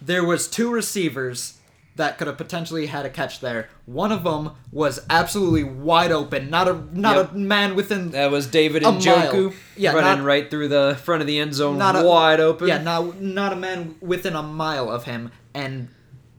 [0.00, 1.57] There was two receivers
[1.98, 3.68] that could have potentially had a catch there.
[3.86, 6.48] One of them was absolutely wide open.
[6.48, 7.32] Not a not Yep.
[7.32, 9.52] a man within That was David Njoku.
[9.76, 12.66] Yeah, running not- right through the front of the end zone, Not a- wide open.
[12.68, 15.30] Yeah, not not a man within a mile of him.
[15.54, 15.88] And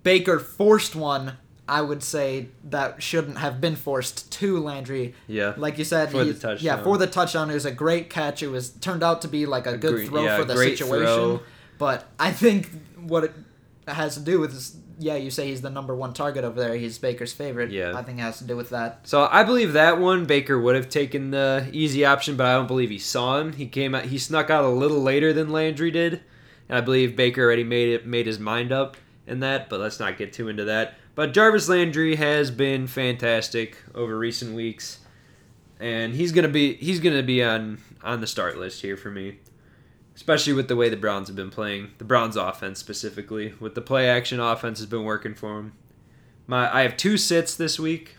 [0.03, 1.33] Baker forced one.
[1.67, 5.13] I would say that shouldn't have been forced to Landry.
[5.27, 5.53] Yeah.
[5.55, 6.57] like you said, For the touchdown.
[6.65, 8.41] Yeah, for the touchdown, it was a great catch.
[8.41, 10.79] It was turned out to be like a, good gre- throw yeah, for the great
[10.79, 11.05] situation.
[11.05, 11.41] throw.
[11.77, 13.33] But I think what it
[13.87, 16.75] has to do with is, yeah, you say he's the number one target over there.
[16.75, 17.71] He's Baker's favorite.
[17.71, 17.93] Yeah.
[17.95, 19.07] I think it has to do with that.
[19.07, 22.67] So I believe that one Baker would have taken the easy option, but I don't
[22.67, 23.53] believe he saw him.
[23.53, 26.21] He came out, he snuck out a little later than Landry did,
[26.67, 29.69] and I believe Baker already made it made his mind up in that.
[29.69, 30.95] But let's not get too into that.
[31.15, 34.99] But Jarvis Landry has been fantastic over recent weeks,
[35.79, 39.39] and he's gonna be he's gonna be on on the start list here for me,
[40.19, 41.91] especially with the way the Browns have been playing.
[41.97, 45.71] The Browns offense specifically, with the play action offense has been working for him.
[46.45, 48.17] My I have two sits this week.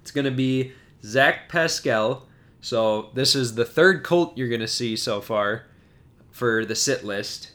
[0.00, 0.72] It's going to be
[1.04, 2.26] Zach Pascal.
[2.60, 5.66] So this is the third Colt you're going to see so far
[6.32, 7.52] for the sit list.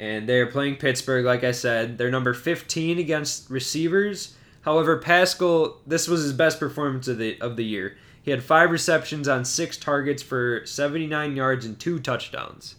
[0.00, 1.98] And they're playing Pittsburgh, like I said.
[1.98, 4.34] They're number 15 against receivers.
[4.62, 7.98] However, Pascal, this was his best performance of the of the year.
[8.20, 12.74] He had five receptions on six targets for 79 yards and two touchdowns.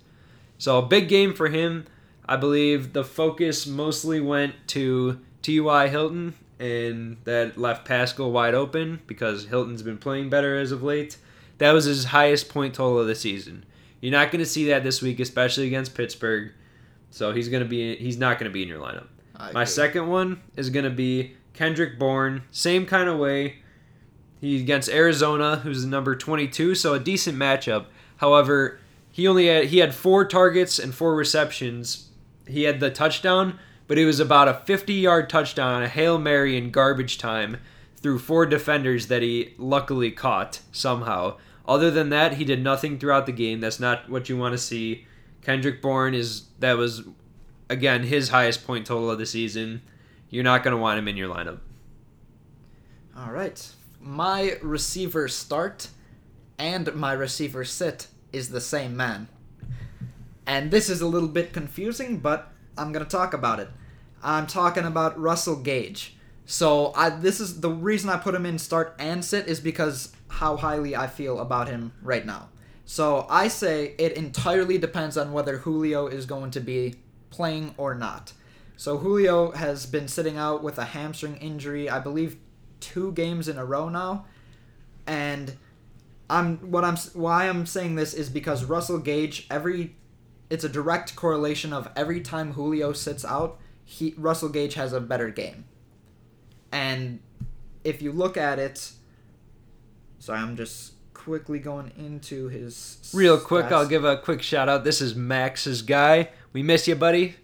[0.57, 1.85] So a big game for him.
[2.25, 5.87] I believe the focus mostly went to T.Y.
[5.87, 11.17] Hilton, and that left Pascal wide open because Hilton's been playing better as of late.
[11.59, 13.65] That was his highest point total of the season.
[14.01, 16.51] You're not going to see that this week, especially against Pittsburgh.
[17.09, 19.07] So he's going to be he's not going to be in your lineup.
[19.35, 19.65] I My agree.
[19.65, 22.43] second one is going to be Kendrick Bourne.
[22.51, 23.59] Same kind of way.
[24.39, 27.85] He against Arizona, who's the number 22, so a decent matchup.
[28.17, 28.79] However,
[29.17, 32.09] he only had he had four targets and four receptions.
[32.45, 36.55] He had the touchdown, but it was about a 50-yard touchdown on a hail mary
[36.55, 37.57] in garbage time
[37.95, 41.35] through four defenders that he luckily caught somehow.
[41.67, 43.59] Other than that, he did nothing throughout the game.
[43.59, 45.07] That's not what you want to see.
[45.41, 47.01] Kendrick Bourne is that was
[47.71, 49.81] again, his highest point total of the season.
[50.29, 51.57] You're not going to want him in your lineup.
[53.17, 53.67] All right.
[53.99, 55.87] My receiver start
[56.59, 59.27] and my receiver sit is the same man.
[60.45, 63.69] And this is a little bit confusing, but I'm going to talk about it.
[64.23, 66.15] I'm talking about Russell Gage.
[66.45, 70.13] So I this is the reason I put him in start and sit is because
[70.29, 72.49] how highly I feel about him right now.
[72.85, 76.95] So I say it entirely depends on whether Julio is going to be
[77.29, 78.31] playing or not.
[78.77, 82.37] So Julio has been sitting out with a hamstring injury, I believe
[82.79, 84.25] two games in a row now.
[85.05, 85.57] And
[86.29, 89.95] I'm what I'm why I'm saying this is because Russell Gage every
[90.49, 94.99] it's a direct correlation of every time Julio sits out, he Russell Gage has a
[94.99, 95.65] better game.
[96.71, 97.19] And
[97.83, 98.91] if you look at it,
[100.19, 103.71] sorry, I'm just quickly going into his Real quick, stats.
[103.71, 104.83] I'll give a quick shout out.
[104.83, 106.29] This is Max's guy.
[106.53, 107.35] We miss you, buddy.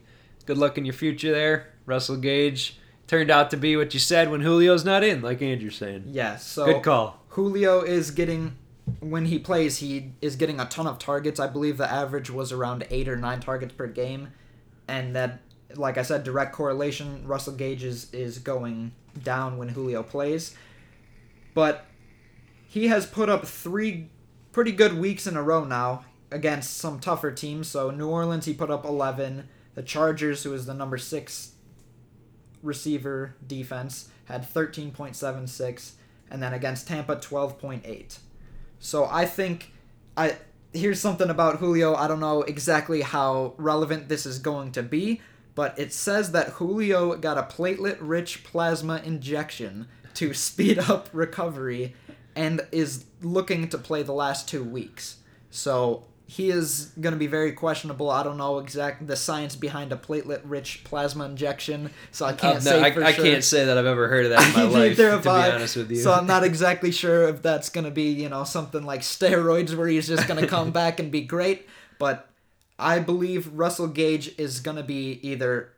[0.46, 1.74] Good luck in your future there.
[1.86, 5.76] Russell Gage turned out to be what you said when Julio's not in, like Andrew's
[5.76, 6.06] saying.
[6.08, 7.24] Yeah, so Good call.
[7.30, 8.56] Julio is getting
[9.00, 11.40] when he plays, he is getting a ton of targets.
[11.40, 14.30] I believe the average was around eight or nine targets per game,
[14.88, 15.40] and that,
[15.76, 17.26] like I said, direct correlation.
[17.26, 18.92] Russell Gage is, is going
[19.24, 20.56] down when Julio plays,
[21.54, 21.86] but
[22.68, 24.10] he has put up three
[24.52, 27.68] pretty good weeks in a row now against some tougher teams.
[27.68, 29.48] So New Orleans, he put up eleven.
[29.76, 31.54] The Chargers, who is the number six
[32.62, 35.96] receiver defense, had thirteen point seven six,
[36.30, 38.20] and then against Tampa, twelve point eight.
[38.84, 39.72] So I think
[40.18, 40.36] I
[40.74, 41.96] here's something about Julio.
[41.96, 45.22] I don't know exactly how relevant this is going to be,
[45.56, 51.96] but it says that Julio got a platelet-rich plasma injection to speed up recovery
[52.36, 55.20] and is looking to play the last 2 weeks.
[55.50, 58.10] So he is going to be very questionable.
[58.10, 62.60] I don't know exact the science behind a platelet-rich plasma injection, so I can't Uh,
[62.60, 63.24] no, say I, for I sure.
[63.24, 64.98] can't say that I've ever heard of that in my life.
[64.98, 65.52] To be I.
[65.52, 65.98] honest with you.
[65.98, 69.88] So I'm not exactly sure if that's gonna be, you know, something like steroids where
[69.88, 71.68] he's just gonna come back and be great.
[72.00, 72.28] But
[72.80, 75.70] I believe Russell Gage is gonna be either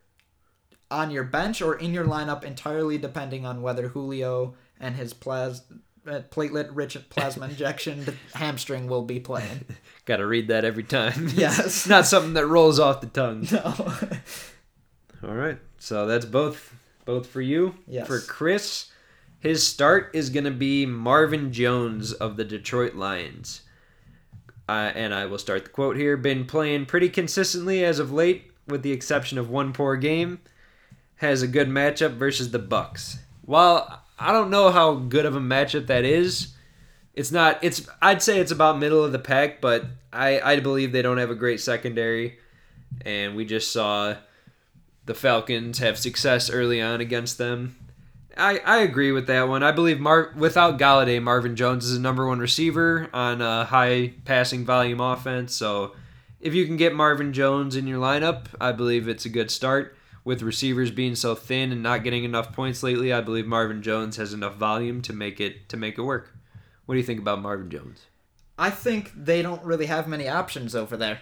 [0.89, 5.63] on your bench or in your lineup entirely depending on whether Julio and his plas-
[6.07, 9.65] uh, platelet-rich plasma injection hamstring will be playing.
[10.05, 11.29] Got to read that every time.
[11.35, 11.59] Yes.
[11.59, 13.47] It's not something that rolls off the tongue.
[13.51, 13.93] No.
[15.27, 15.57] All right.
[15.79, 16.73] So that's both
[17.05, 17.75] both for you.
[17.87, 18.07] Yes.
[18.07, 18.91] For Chris,
[19.39, 23.61] his start is going to be Marvin Jones of the Detroit Lions.
[24.67, 26.17] Uh, and I will start the quote here.
[26.17, 30.39] Been playing pretty consistently as of late, with the exception of one poor game.
[31.17, 33.17] Has a good matchup versus the Bucs.
[33.43, 36.55] While I don't know how good of a matchup that is,
[37.15, 37.63] it's not.
[37.63, 41.17] It's I'd say it's about middle of the pack, but I I believe they don't
[41.17, 42.37] have a great secondary,
[43.05, 44.15] and we just saw
[45.05, 47.77] the Falcons have success early on against them.
[48.37, 49.63] I, I agree with that one.
[49.63, 54.13] I believe Mar- without Golladay, Marvin Jones is a number one receiver on a high
[54.25, 55.53] passing volume offense.
[55.53, 55.93] So
[56.41, 59.94] if you can get Marvin Jones in your lineup, I believe it's a good start.
[60.25, 64.17] With receivers being so thin and not getting enough points lately, I believe Marvin Jones
[64.17, 66.35] has enough volume to make it to make it work.
[66.85, 68.07] What do you think about Marvin Jones?
[68.57, 71.19] I think they don't really have many options over there.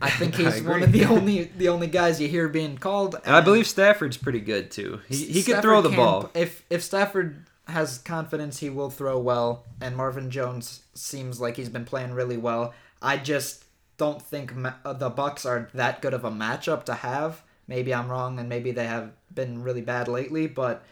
[0.00, 3.16] I think I he's one of the only the only guys you hear being called.
[3.24, 5.00] And I believe Stafford's pretty good too.
[5.08, 6.30] He, he can throw the can- ball.
[6.34, 11.68] If if Stafford has confidence, he will throw well, and Marvin Jones seems like he's
[11.70, 12.74] been playing really well.
[13.00, 13.64] I just
[13.96, 17.42] don't think ma- the Bucs are that good of a matchup to have.
[17.66, 20.84] Maybe I'm wrong, and maybe they have been really bad lately, but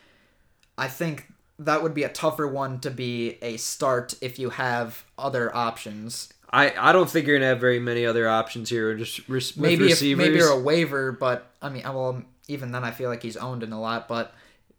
[0.78, 1.26] I think
[1.58, 6.32] that would be a tougher one to be a start if you have other options.
[6.52, 8.94] I, I don't think you're gonna have very many other options here.
[8.94, 12.84] Just re- with maybe if, maybe you're a waiver, but I mean, well, even then,
[12.84, 14.08] I feel like he's owned in a lot.
[14.08, 14.34] But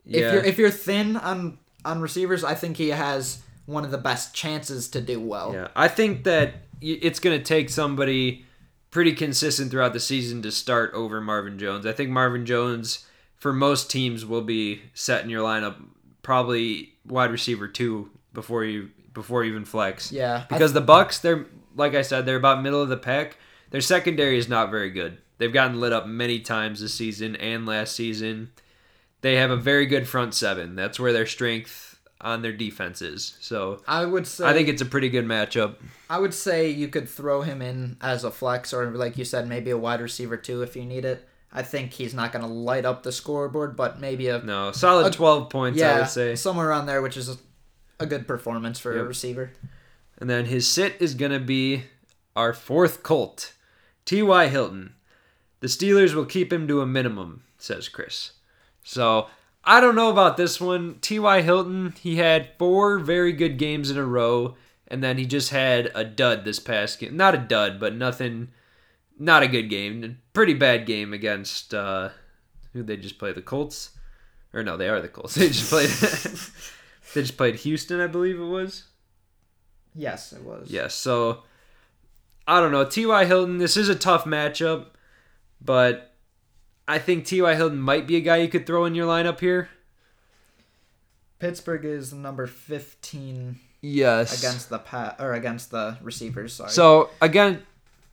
[0.05, 0.33] if Yeah.
[0.33, 4.35] you're if you're thin on on receivers, I think he has one of the best
[4.35, 5.53] chances to do well.
[5.53, 8.45] Yeah, I think that it's going to take somebody
[8.93, 11.87] pretty consistent throughout the season to start over Marvin Jones.
[11.87, 15.83] I think Marvin Jones, for most teams, will be set in your lineup
[16.21, 20.11] probably wide receiver two before you before you even flex.
[20.11, 23.37] Yeah, because the Bucs, they're like I said, they're about middle of the pack.
[23.71, 25.17] Their secondary is not very good.
[25.39, 28.51] They've gotten lit up many times this season and last season.
[29.21, 30.75] They have a very good front seven.
[30.75, 31.92] That's where their strength
[32.23, 33.35] on their defenses.
[33.41, 35.75] So I would say I think it's a pretty good matchup.
[36.09, 39.47] I would say you could throw him in as a flex, or like you said,
[39.47, 41.27] maybe a wide receiver too if you need it.
[41.55, 45.07] I think he's not going to light up the scoreboard, but maybe a No, solid
[45.13, 46.35] A- 12 points, Yeah, I would say.
[46.35, 47.37] somewhere around there, which is a,
[47.99, 49.51] a good performance for a receiver.
[50.17, 51.83] And then his sit is going to be
[52.35, 53.53] our fourth Colt,
[54.05, 54.47] T.Y.
[54.47, 54.95] Hilton.
[55.59, 58.31] The Steelers will keep him to a minimum, says Chris.
[58.83, 59.27] So
[59.65, 60.97] I don't know about this one.
[60.99, 61.41] T.Y.
[61.41, 64.55] Hilton, he had four very good games in a row,
[64.87, 67.15] and then he just had a dud this past game.
[67.15, 68.49] Not a dud, but nothing,
[69.17, 70.19] not a good game.
[70.33, 72.09] Pretty bad game against, uh,
[72.73, 73.31] who they just play?
[73.31, 73.91] The Colts?
[74.53, 75.35] Or no, they are the Colts.
[75.37, 75.89] They just played,
[77.13, 78.83] they just played Houston, I believe it was.
[79.95, 80.69] Yes, it was.
[80.69, 81.43] Yes, so
[82.47, 82.85] I don't know.
[82.85, 83.25] T.Y.
[83.25, 84.87] Hilton, this is a tough matchup,
[85.61, 86.12] but
[86.87, 87.55] I think T.Y.
[87.55, 89.69] Hilton might be a guy you could throw in your lineup here.
[91.39, 94.39] Pittsburgh is number 15 Yes.
[94.39, 96.69] against the pat or against the receivers, sorry.
[96.69, 97.63] So again,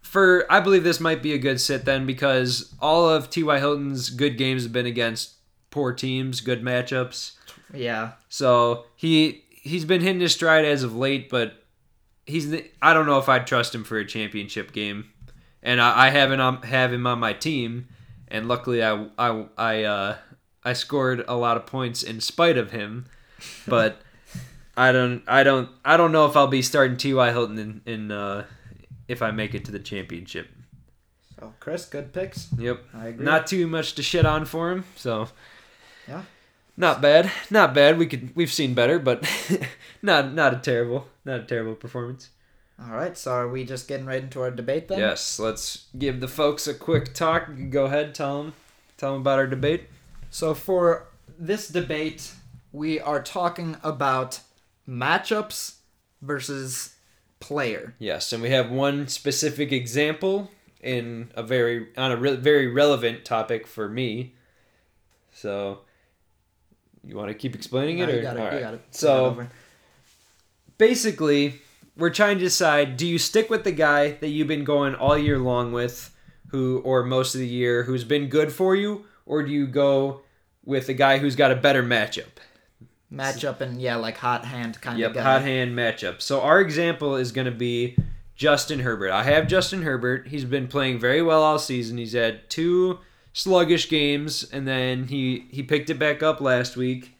[0.02, 3.58] for I believe this might be a good sit then because all of T.Y.
[3.58, 5.34] Hilton's good games have been against
[5.70, 7.32] poor teams, good matchups.
[7.72, 8.12] yeah.
[8.28, 11.54] So he he's been hitting his stride as of late, but
[12.26, 12.52] he's
[12.82, 15.10] I don't know if I'd trust him for a championship game,
[15.62, 17.86] and I, I haven't um, have him on my team,
[18.30, 20.16] and luckily I I I uh,
[20.64, 23.06] I scored a lot of points in spite of him,
[23.66, 24.00] but
[24.76, 27.30] I don't I don't I don't know if I'll be starting T.Y.
[27.30, 28.44] Hilton in, in uh,
[29.08, 30.48] if I make it to the championship.
[31.38, 32.48] So, Chris, good picks.
[32.58, 33.24] Yep, I agree.
[33.24, 35.28] not too much to shit on for him, so.
[36.06, 36.22] Yeah.
[36.76, 37.30] Not bad.
[37.50, 37.98] Not bad.
[37.98, 39.28] We could we've seen better, but
[40.02, 42.30] not not a terrible not a terrible performance.
[42.82, 44.98] All right, so are we just getting right into our debate then?
[44.98, 47.48] Yes, let's give the folks a quick talk.
[47.48, 48.54] You can go ahead, tell them
[48.96, 49.88] tell them about our debate.
[50.30, 51.08] So for
[51.38, 52.32] this debate,
[52.72, 54.40] we are talking about
[54.88, 55.76] matchups
[56.22, 56.94] versus
[57.40, 57.94] player.
[57.98, 60.50] Yes, and we have one specific example
[60.80, 64.34] in a very on a re- very relevant topic for me.
[65.32, 65.80] So
[67.04, 68.40] you want to keep explaining No, it or you got it.
[68.40, 68.60] All right.
[68.60, 68.82] got it.
[68.90, 69.46] So
[70.78, 71.60] basically,
[71.96, 75.16] we're trying to decide: do you stick with the guy that you've been going all
[75.18, 76.14] year long with,
[76.48, 80.22] who or most of the year, who's been good for you, or do you go
[80.64, 82.28] with the guy who's got a better matchup?
[83.12, 85.22] matchup and yeah, like hot hand kind Yep, of guy.
[85.22, 86.20] hot hand matchup.
[86.22, 87.96] So our example is going to be
[88.36, 89.10] Justin Herbert.
[89.10, 90.28] I have Justin Herbert.
[90.28, 91.98] He's been playing very well all season.
[91.98, 93.00] He's had two
[93.32, 97.16] sluggish games, and then he he picked it back up last week,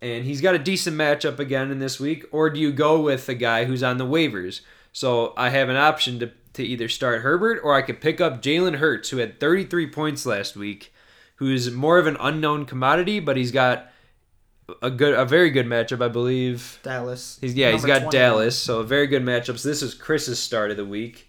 [0.00, 2.24] and he's got a decent matchup again in this week.
[2.30, 4.60] Or do you go with the guy who's on the waivers?
[4.92, 8.42] So I have an option to to either start Herbert or I could pick up
[8.42, 10.92] Jalen Hurts, who had 33 points last week,
[11.36, 13.90] who's more of an unknown commodity, but he's got
[14.82, 16.80] a good, a very good matchup, I believe.
[16.82, 17.38] Dallas.
[17.40, 18.12] He's yeah, he's got 21.
[18.12, 19.58] Dallas, so a very good matchup.
[19.58, 21.28] So this is Chris's start of the week.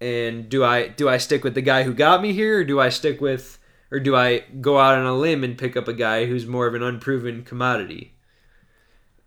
[0.00, 2.80] And do I do I stick with the guy who got me here, or do
[2.80, 3.58] I stick with,
[3.94, 6.66] or do I go out on a limb and pick up a guy who's more
[6.66, 8.12] of an unproven commodity?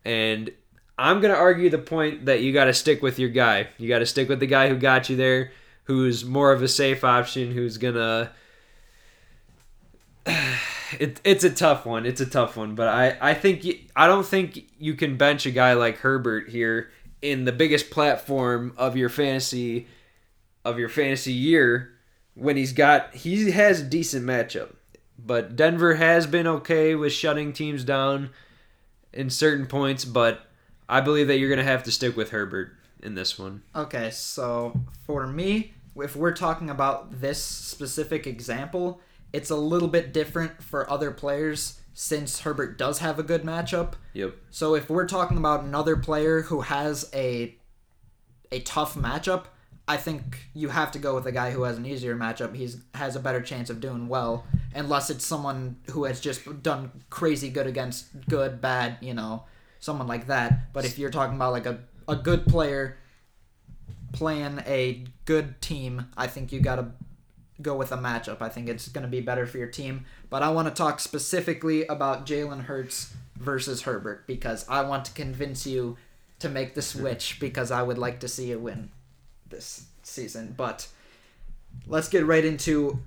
[0.04, 0.52] And
[0.98, 3.70] I'm gonna argue the point that you got to stick with your guy.
[3.78, 5.54] You got to stick with the guy who got you there,
[5.86, 8.32] who's more of a safe option, who's gonna.
[11.02, 12.06] It, it's a tough one.
[12.06, 15.46] It's a tough one, but I, I think you, I don't think you can bench
[15.46, 16.92] a guy like Herbert here
[17.22, 19.88] in the biggest platform of your fantasy
[20.64, 21.97] of your fantasy year
[22.38, 24.74] when he's got he has a decent matchup.
[25.20, 28.30] But Denver has been okay with shutting teams down
[29.12, 30.42] in certain points, but
[30.88, 32.72] I believe that you're going to have to stick with Herbert
[33.02, 33.64] in this one.
[33.76, 39.02] Okay, so for me, if we're talking about this specific example,
[39.34, 43.94] it's a little bit different for other players since Herbert does have a good matchup.
[44.14, 44.36] Yep.
[44.52, 47.58] So if we're talking about another player who has a
[48.52, 49.46] a tough matchup,
[49.88, 52.54] I think you have to go with a guy who has an easier matchup.
[52.54, 56.92] He's has a better chance of doing well, unless it's someone who has just done
[57.10, 59.44] crazy good against good, bad, you know,
[59.80, 60.74] someone like that.
[60.74, 62.98] But if you're talking about like a, a good player
[64.12, 66.92] playing a good team, I think you gotta
[67.62, 68.42] go with a matchup.
[68.42, 70.04] I think it's gonna be better for your team.
[70.30, 75.14] But I want to talk specifically about Jalen Hurts versus Herbert because I want to
[75.14, 75.96] convince you
[76.40, 78.90] to make the switch because I would like to see you win
[79.50, 80.54] this season.
[80.58, 80.88] But
[81.86, 83.00] let's get right into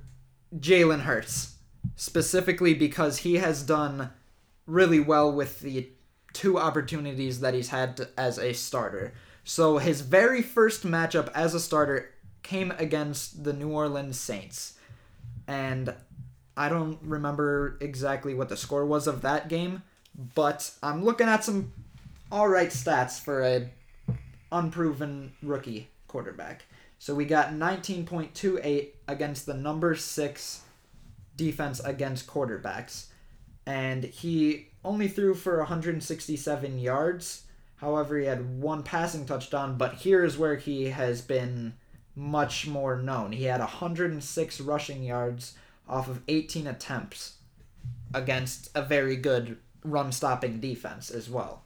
[0.56, 1.56] Jalen Hurts,
[1.96, 4.10] specifically because he has done
[4.66, 5.88] really well with the
[6.32, 9.12] two opportunities that he's had to, as a starter.
[9.44, 12.10] So his very first matchup as a starter
[12.42, 14.74] came against the New Orleans Saints.
[15.48, 15.94] And
[16.56, 19.82] I don't remember exactly what the score was of that game,
[20.34, 21.72] but I'm looking at some
[22.30, 23.70] all right stats for a
[24.52, 26.66] unproven rookie quarterback.
[26.98, 30.60] So we got 19.28 against the number 6
[31.36, 33.06] defense against quarterbacks.
[33.64, 37.44] And he only threw for 167 yards.
[37.76, 41.74] However, he had one passing touchdown, but here is where he has been
[42.16, 43.32] much more known.
[43.32, 45.54] He had 106 rushing yards
[45.88, 47.36] off of 18 attempts
[48.12, 51.64] against a very good run stopping defense as well.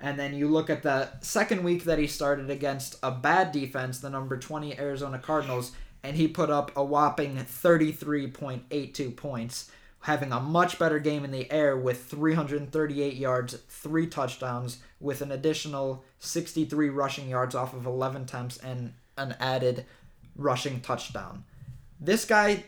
[0.00, 3.98] And then you look at the second week that he started against a bad defense,
[3.98, 5.72] the number 20 Arizona Cardinals,
[6.02, 9.70] and he put up a whopping 33.82 points,
[10.00, 15.32] having a much better game in the air with 338 yards, three touchdowns, with an
[15.32, 19.86] additional 63 rushing yards off of 11 attempts and an added
[20.36, 21.44] rushing touchdown.
[21.98, 22.64] This guy,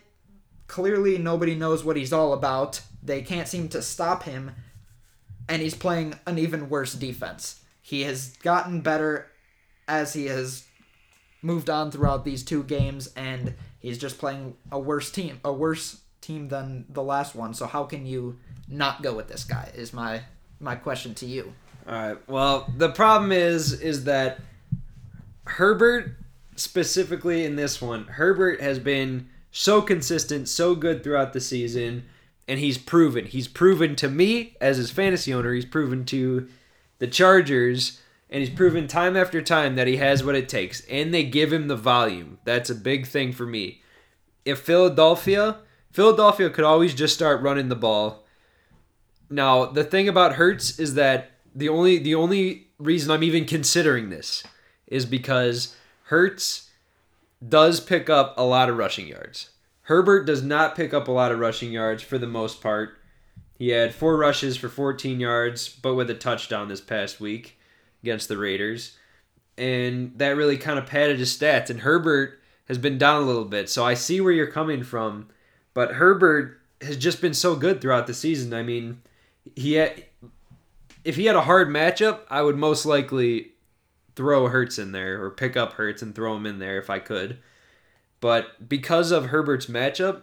[0.66, 2.80] clearly nobody knows what he's all about.
[3.02, 4.52] They can't seem to stop him
[5.48, 7.60] and he's playing an even worse defense.
[7.80, 9.30] He has gotten better
[9.86, 10.64] as he has
[11.42, 16.00] moved on throughout these two games, and he's just playing a worse team, a worse
[16.20, 17.54] team than the last one.
[17.54, 18.38] So how can you
[18.68, 19.70] not go with this guy?
[19.74, 20.22] Is my
[20.60, 21.52] my question to you.
[21.86, 22.28] All right.
[22.28, 24.40] Well, the problem is is that
[25.44, 26.16] Herbert
[26.56, 32.04] specifically in this one, Herbert has been so consistent, so good throughout the season
[32.48, 33.26] and he's proven.
[33.26, 35.52] He's proven to me as his fantasy owner.
[35.52, 36.48] He's proven to
[36.98, 41.12] the Chargers, and he's proven time after time that he has what it takes, and
[41.12, 42.38] they give him the volume.
[42.44, 43.82] That's a big thing for me.
[44.44, 45.58] If Philadelphia,
[45.92, 48.24] Philadelphia could always just start running the ball.
[49.30, 54.08] Now the thing about Hurts is that the only the only reason I'm even considering
[54.08, 54.42] this
[54.86, 56.70] is because Hurts
[57.46, 59.50] does pick up a lot of rushing yards.
[59.88, 62.98] Herbert does not pick up a lot of rushing yards for the most part.
[63.54, 67.58] He had four rushes for 14 yards, but with a touchdown this past week
[68.02, 68.98] against the Raiders.
[69.56, 71.70] And that really kind of padded his stats.
[71.70, 73.70] And Herbert has been down a little bit.
[73.70, 75.30] So I see where you're coming from.
[75.72, 78.52] But Herbert has just been so good throughout the season.
[78.52, 79.00] I mean,
[79.56, 80.04] he had,
[81.02, 83.52] if he had a hard matchup, I would most likely
[84.16, 86.98] throw Hurts in there or pick up Hurts and throw him in there if I
[86.98, 87.38] could.
[88.20, 90.22] But because of Herbert's matchup,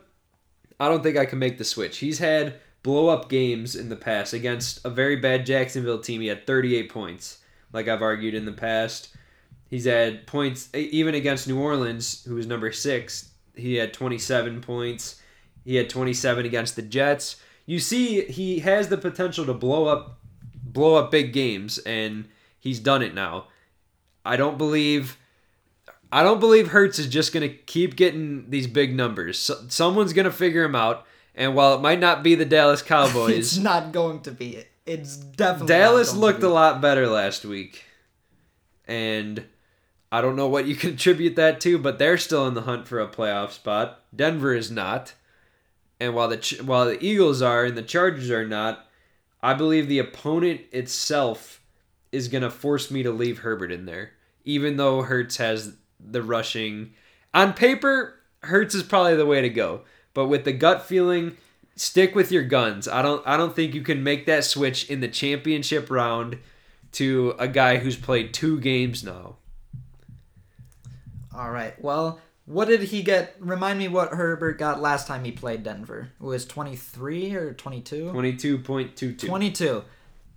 [0.80, 2.00] I don't think I can make the switch.
[2.00, 6.22] He's had blow up games in the past against a very bad Jacksonville team.
[6.22, 7.40] He had 38 points,
[7.74, 9.16] like I've argued in the past.
[9.70, 13.32] He's had points even against New Orleans, who was number six.
[13.56, 15.22] He had 27 points.
[15.64, 17.38] He had 27 against the Jets.
[17.66, 20.20] You see, he has the potential to blow up,
[20.54, 22.28] blow up big games, and
[22.60, 23.48] he's done it now.
[24.24, 25.18] I don't believe
[26.12, 29.40] I don't believe Hurts is just going to keep getting these big numbers.
[29.40, 31.06] So, someone's going to figure him out.
[31.34, 34.68] And while it might not be the Dallas Cowboys, it's not going to be it.
[34.86, 37.84] It's definitely Dallas looked a lot better last week.
[38.88, 39.46] And
[40.12, 42.88] I don't know what you can attribute that to, but they're still in the hunt
[42.88, 44.02] for a playoff spot.
[44.16, 45.14] Denver is not.
[46.00, 48.88] And while the while the Eagles are and the Chargers are not,
[49.42, 51.62] I believe the opponent itself
[52.12, 54.12] is going to force me to leave Herbert in there,
[54.44, 55.76] even though Hurts has
[56.12, 56.94] the rushing.
[57.34, 59.82] On paper, Hurts is probably the way to go,
[60.14, 61.38] but with the gut feeling,
[61.76, 62.88] stick with your guns.
[62.88, 66.38] I don't I don't think you can make that switch in the championship round
[66.94, 69.36] to a guy who's played two games now.
[71.36, 71.74] All right.
[71.82, 73.36] Well, what did he get?
[73.40, 76.12] Remind me what Herbert got last time he played Denver.
[76.22, 78.12] It was 23 or 22?
[78.14, 79.20] 22.22.
[79.20, 79.84] 22.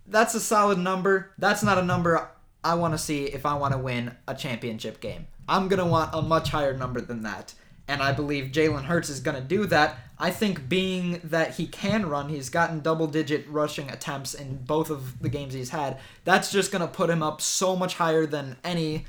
[0.07, 1.31] That's a solid number.
[1.39, 2.29] That's not a number
[2.65, 5.27] I want to see if I want to win a championship game.
[5.49, 7.55] I'm going to want a much higher number than that.
[7.89, 9.99] And I believe Jalen Hurts is going to do that.
[10.19, 14.91] I think being that he can run, he's gotten double digit rushing attempts in both
[14.91, 15.99] of the games he's had.
[16.25, 19.07] That's just going to put him up so much higher than any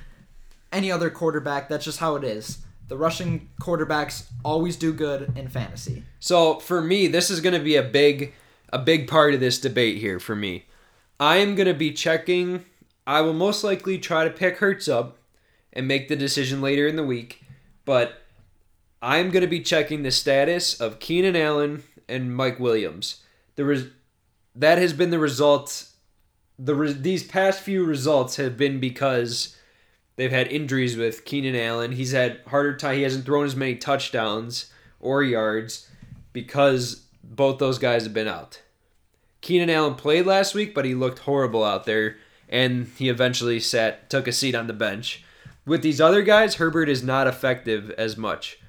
[0.72, 1.68] any other quarterback.
[1.68, 2.60] That's just how it is.
[2.88, 6.04] The rushing quarterbacks always do good in fantasy.
[6.20, 8.34] So for me, this is going to be a big
[8.72, 10.66] a big part of this debate here for me.
[11.20, 12.66] I am going to be checking.
[13.06, 15.18] I will most likely try to pick Hurts up
[15.80, 17.42] and make the decision later in the week.
[17.86, 18.22] But
[19.02, 23.24] I'm going to be checking the status of Keenan Allen and Mike Williams.
[23.56, 23.88] The res-
[24.54, 25.88] that has been the result.
[26.60, 29.56] The re- these past few results have been because
[30.18, 31.94] they've had injuries with Keenan Allen.
[31.94, 32.98] He's had harder time.
[32.98, 34.70] He hasn't thrown as many touchdowns
[35.00, 35.90] or yards
[36.34, 38.62] because both those guys have been out.
[39.40, 42.18] Keenan Allen played last week, but he looked horrible out there,
[42.50, 45.24] and he eventually sat took a seat on the bench.
[45.66, 48.60] With these other guys, Herbert is not effective as much.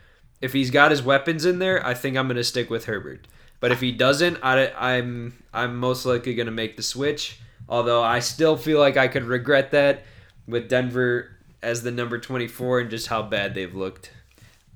[0.41, 3.27] If he's got his weapons in there, I think I'm going to stick with Herbert.
[3.61, 7.39] But if he doesn't, I, I'm I'm most likely going to make the switch.
[7.69, 10.05] Although I still feel like I could regret that
[10.47, 14.13] with Denver as the number 24 and just how bad they've looked.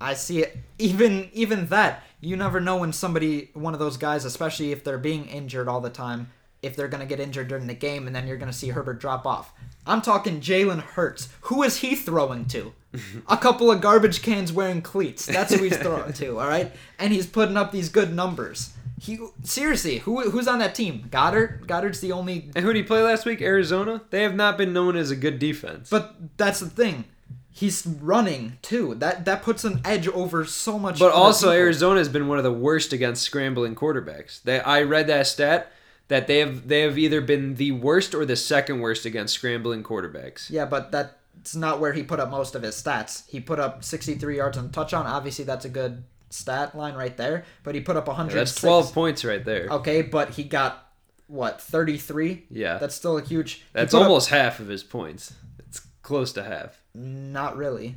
[0.00, 0.56] I see it.
[0.78, 4.98] Even even that, you never know when somebody, one of those guys, especially if they're
[4.98, 6.30] being injured all the time,
[6.64, 8.68] if they're going to get injured during the game, and then you're going to see
[8.68, 9.52] Herbert drop off.
[9.86, 11.28] I'm talking Jalen Hurts.
[11.42, 12.72] Who is he throwing to?
[13.28, 15.26] a couple of garbage cans wearing cleats.
[15.26, 16.72] That's who he's throwing to, all right?
[16.98, 18.72] And he's putting up these good numbers.
[19.00, 21.08] He seriously, who who's on that team?
[21.10, 21.66] Goedert.
[21.66, 22.50] Goedert's the only.
[22.54, 23.42] And who did he play last week?
[23.42, 24.02] Arizona.
[24.10, 25.90] They have not been known as a good defense.
[25.90, 27.04] But that's the thing.
[27.50, 28.94] He's running too.
[28.94, 31.00] That that puts an edge over so much.
[31.00, 31.58] But also, people.
[31.58, 34.42] Arizona has been one of the worst against scrambling quarterbacks.
[34.42, 35.70] They, I read that stat
[36.08, 39.82] that they have they have either been the worst or the second worst against scrambling
[39.82, 40.50] quarterbacks.
[40.50, 43.28] Yeah, but that's not where he put up most of his stats.
[43.28, 45.06] He put up 63 yards on touchdown.
[45.06, 47.44] Obviously, that's a good stat line right there.
[47.62, 48.34] But he put up 100.
[48.34, 49.68] That's 12 points right there.
[49.70, 50.92] Okay, but he got
[51.26, 52.46] what 33.
[52.50, 52.78] Yeah.
[52.78, 53.64] That's still a huge.
[53.72, 55.34] That's put up- almost half of his points.
[55.58, 56.80] It's close to half.
[56.94, 57.96] not really.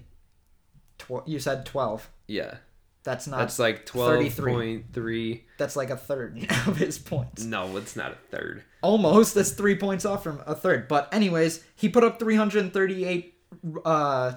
[0.97, 2.09] Tw- you said 12.
[2.27, 2.55] Yeah.
[3.07, 3.37] That's not.
[3.39, 5.41] That's like 12.3.
[5.57, 7.41] that's like a third of his points.
[7.41, 8.65] No, it's not a third.
[8.81, 9.33] Almost.
[9.33, 10.89] That's three points off from a third.
[10.89, 13.33] But anyways, he put up 338
[13.85, 14.33] uh,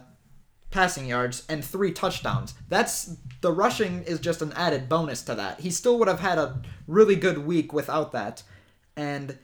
[0.71, 2.55] passing yards and three touchdowns.
[2.69, 5.59] That's the rushing is just an added bonus to that.
[5.59, 8.45] He still would have had a really good week without that,
[8.97, 9.37] and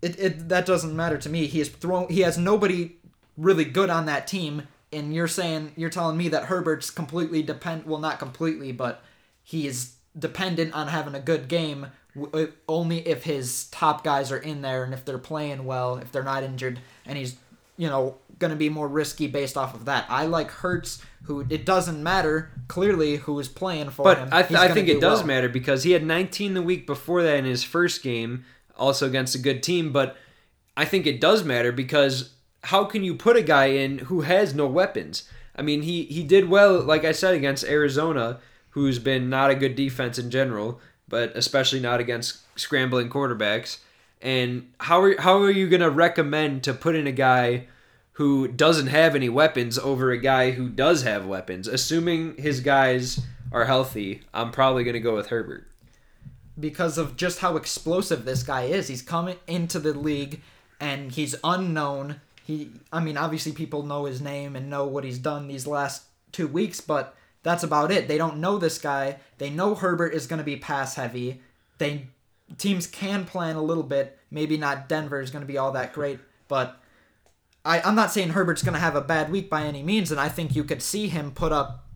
[0.00, 1.48] it, it that doesn't matter to me.
[1.48, 2.08] He is thrown.
[2.08, 2.96] He has nobody
[3.36, 7.86] really good on that team, and you're saying you're telling me that Herbert's completely depend.
[7.86, 9.02] Well, not completely, but
[9.42, 14.30] he is dependent on having a good game w- uh, only if his top guys
[14.30, 17.36] are in there and if they're playing well, if they're not injured, and he's
[17.76, 20.04] you know going to be more risky based off of that.
[20.08, 24.28] I like Hurts, who it doesn't matter clearly who is playing for But him.
[24.32, 25.26] I, th- I think do it does well.
[25.28, 28.44] matter because he had 19 the week before that in his first game,
[28.76, 29.92] also against a good team.
[29.92, 30.16] But
[30.76, 32.32] I think it does matter because
[32.64, 35.28] how can you put a guy in who has no weapons?
[35.56, 38.40] I mean, he, he did well, like I said, against Arizona,
[38.70, 43.78] who's been not a good defense in general, but especially not against scrambling quarterbacks.
[44.22, 47.66] And how are, how are you to recommend to put in a guy
[48.12, 51.66] who doesn't have any weapons over a guy who does have weapons?
[51.68, 55.66] Assuming his guys are healthy, I'm probably to go with Herbert.
[56.58, 58.88] because of just how explosive this guy is.
[58.88, 60.40] He's coming into the league
[60.80, 62.20] and he's unknown.
[62.52, 66.04] He I mean obviously people know his name and know what he's done these last
[66.32, 68.08] 2 weeks, but that's about it.
[68.08, 69.16] They don't know this guy.
[69.38, 71.40] They know Herbert is going to be pass heavy.
[71.78, 72.08] They
[72.58, 74.18] teams can plan a little bit.
[74.30, 76.78] Maybe not Denver is going to be all that great, but
[77.64, 80.20] I, I'm not saying Herbert's going to have a bad week by any means, and
[80.20, 81.86] I think you could see him put up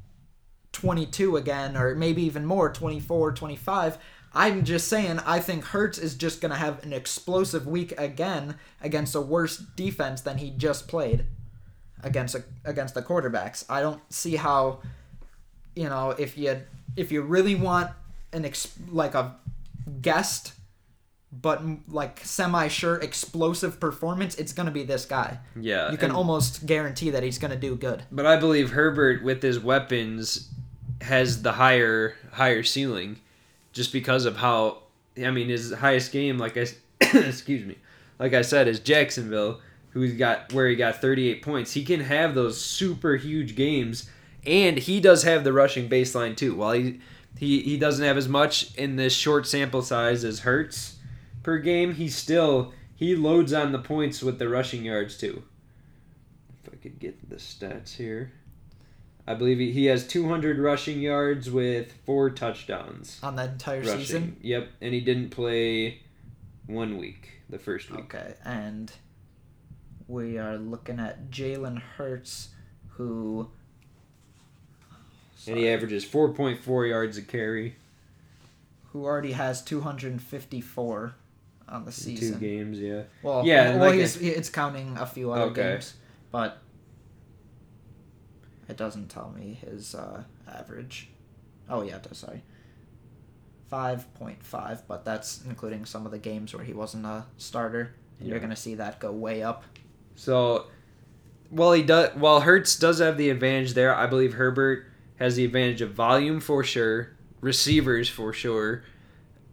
[0.73, 3.99] 22 again, or maybe even more, 24, 25.
[4.37, 8.57] I'm just saying, I think Hurts is just going to have an explosive week again
[8.82, 11.24] against a worse defense than he just played
[12.03, 13.64] against a, against the quarterbacks.
[13.70, 14.82] I don't see how,
[15.74, 16.61] you know, if you
[16.97, 17.91] if you really want
[18.34, 19.37] an ex, like a
[20.03, 20.53] guest,
[21.32, 25.39] but mm, like semi sure explosive performance, it's going to be this guy.
[25.59, 25.91] Yeah.
[25.91, 28.03] You can almost guarantee that he's going to do good.
[28.12, 30.51] But I believe Herbert with his weapons
[31.01, 33.20] has the higher higher ceiling
[33.77, 34.79] just because of how
[35.22, 36.66] I mean his highest game like I
[37.01, 37.77] excuse me
[38.18, 39.61] like I said is Jacksonville
[39.91, 41.72] who's got where he got 38 points.
[41.72, 44.11] He can have those super huge games
[44.47, 46.57] and he does have the rushing baseline too.
[46.57, 47.01] While he
[47.39, 50.97] he, he doesn't have as much in this short sample size as Hurts
[51.43, 55.43] per game he still he loads on the points with the rushing yards too.
[56.64, 58.33] If I could get the stats here
[59.27, 63.99] I believe he, he has 200 rushing yards with four touchdowns On that entire rushing.
[63.99, 64.37] season.
[64.41, 66.03] Yep, and he didn't play
[66.66, 68.14] one week, the first week.
[68.14, 68.93] Okay, and
[70.07, 72.51] we are looking at Jalen Hurts,
[72.91, 73.49] who.
[75.49, 77.77] And he averages 4.4 yards a carry
[78.93, 81.14] who already has 254
[81.68, 82.39] on the season.
[82.41, 83.03] two games, yeah.
[83.22, 85.72] Well, Yeah, well, like he's, it's counting a few other Okay.
[85.72, 85.95] games,
[86.33, 86.59] but
[88.69, 91.09] it doesn't tell me his uh, average.
[91.69, 92.19] Oh yeah, it does.
[92.19, 92.43] Sorry,
[93.69, 97.95] five point five, but that's including some of the games where he wasn't a starter.
[98.21, 99.64] You're gonna see that go way up.
[100.14, 100.67] So,
[101.51, 104.87] while he does, while Hurts does have the advantage there, I believe Herbert
[105.17, 107.11] has the advantage of volume for sure,
[107.41, 108.85] receivers for sure,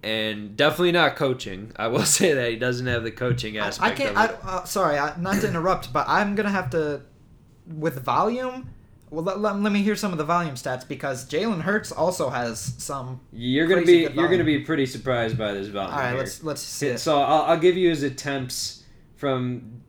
[0.01, 1.73] and definitely not coaching.
[1.75, 3.99] I will say that he doesn't have the coaching I, aspect.
[3.99, 4.17] I can't.
[4.17, 7.01] of I, uh, sorry, I, not to interrupt, but I'm gonna have to
[7.67, 8.72] with volume.
[9.13, 12.31] Well, let, let, let me hear some of the volume stats because Jalen Hurts also
[12.31, 13.21] has some.
[13.31, 15.93] You're gonna be you're gonna be pretty surprised by this volume.
[15.93, 16.17] All right, here.
[16.17, 16.87] let's let's see.
[16.87, 16.97] it.
[16.97, 18.83] So I'll, I'll give you his attempts
[19.15, 19.83] from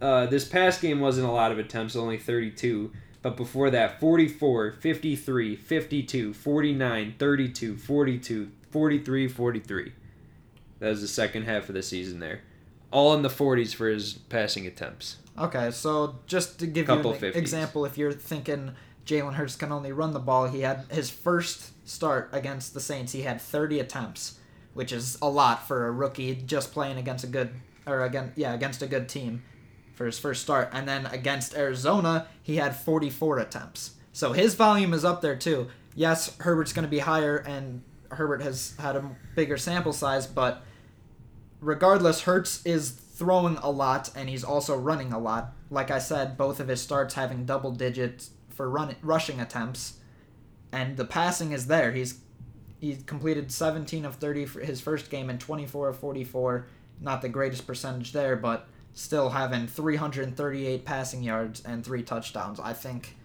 [0.00, 2.92] uh, this past game wasn't a lot of attempts, only 32.
[3.22, 9.92] But before that, 44, 53, 52, 49, 32, 42, 43, 43.
[10.78, 12.42] That was the second half of the season there.
[12.90, 15.16] All in the 40s for his passing attempts.
[15.38, 17.36] Okay, so just to give Couple you an 50s.
[17.36, 18.72] example, if you're thinking
[19.06, 23.12] Jalen Hurts can only run the ball, he had his first start against the Saints.
[23.12, 24.38] He had 30 attempts,
[24.74, 27.50] which is a lot for a rookie just playing against a good
[27.86, 29.42] or again yeah against a good team
[29.94, 30.70] for his first start.
[30.72, 33.94] And then against Arizona, he had 44 attempts.
[34.12, 35.68] So his volume is up there too.
[35.94, 40.62] Yes, Herbert's going to be higher, and Herbert has had a bigger sample size, but
[41.60, 45.52] regardless, Hurts is throwing a lot and he's also running a lot.
[45.70, 49.94] Like I said, both of his starts having double digits for run rushing attempts,
[50.72, 51.92] and the passing is there.
[51.92, 52.20] He's
[52.80, 56.66] he completed 17 of 30 for his first game and 24 of 44.
[57.00, 62.58] Not the greatest percentage there, but still having 338 passing yards and three touchdowns.
[62.58, 63.16] I think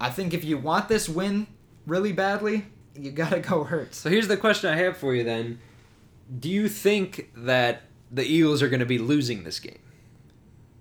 [0.00, 1.46] I think if you want this win
[1.86, 3.98] really badly, you gotta go Hurts.
[3.98, 5.60] So here's the question I have for you then.
[6.38, 9.78] Do you think that the Eagles are going to be losing this game?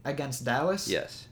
[0.05, 0.87] Against Dallas?
[0.87, 1.27] Yes.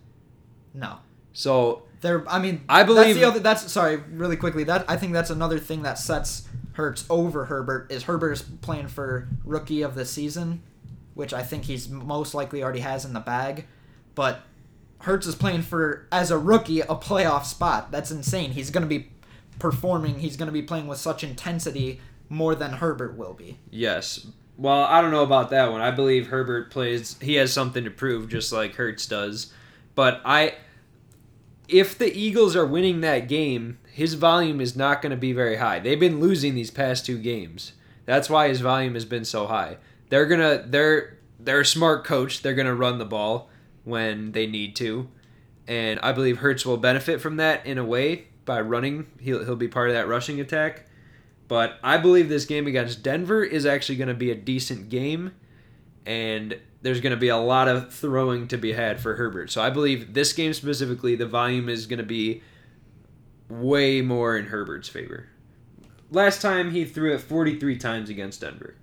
[0.74, 0.98] No.
[1.34, 3.40] So They're, I mean, I That's believe- the other.
[3.40, 4.64] That's sorry, really quickly.
[4.64, 8.88] That I think that's another thing that sets Hurts over Herbert is Herbert's is playing
[8.88, 10.62] for rookie of the season,
[11.14, 13.66] which I think he's most likely already has in the bag,
[14.16, 14.42] but
[15.00, 17.92] Hurts is playing for as a rookie a playoff spot.
[17.92, 18.52] That's insane.
[18.52, 19.10] He's going to be
[19.60, 20.20] performing.
[20.20, 22.00] He's going to be playing with such intensity
[22.30, 23.58] more than Herbert will be.
[23.70, 24.28] Yes.
[24.58, 25.82] Well, I don't know about that one.
[25.82, 27.18] I believe Herbert plays.
[27.22, 29.54] He has something to prove, just like Hurts does.
[29.96, 30.56] But I,
[31.68, 35.58] if the Eagles are winning that game, his volume is not going to be very
[35.58, 35.80] high.
[35.80, 37.74] They've been losing these past two games.
[38.06, 39.78] That's why his volume has been so high.
[40.10, 40.64] They're gonna.
[40.66, 42.42] They're they're a smart coach.
[42.42, 43.50] They're gonna run the ball
[43.84, 45.08] when they need to,
[45.68, 49.08] and I believe Hurts will benefit from that in a way by running.
[49.20, 50.89] He'll he'll be part of that rushing attack.
[51.50, 55.34] But I believe this game against Denver is actually going to be a decent game,
[56.06, 59.52] and there's going to be a lot of throwing to be had for Herbert.
[59.52, 62.44] So I believe this game specifically, the volume is going to be
[63.50, 65.28] way more in Herbert's favor.
[66.12, 68.76] Last time he threw it 43 times against Denver.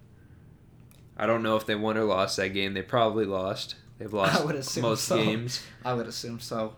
[1.17, 2.75] I don't know if they won or lost that game.
[2.75, 3.77] They probably lost.
[3.99, 5.25] They've lost I would assume most so.
[5.25, 5.62] games.
[5.85, 6.77] I would assume so.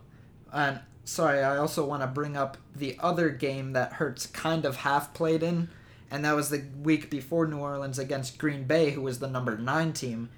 [0.53, 4.77] And sorry, I also want to bring up the other game that Hurts kind of
[4.77, 5.69] half played in,
[6.11, 9.57] and that was the week before New Orleans against Green Bay, who was the number
[9.57, 10.29] nine team.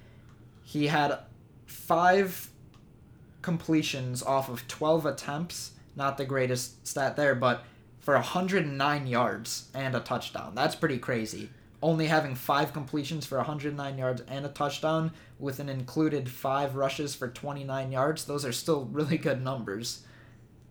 [0.64, 1.20] He had
[1.66, 2.50] five
[3.42, 5.72] completions off of 12 attempts.
[5.96, 7.64] Not the greatest stat there, but
[8.00, 10.54] for 109 yards and a touchdown.
[10.56, 11.50] That's pretty crazy.
[11.84, 17.16] Only having five completions for 109 yards and a touchdown with an included five rushes
[17.16, 20.04] for 29 yards, those are still really good numbers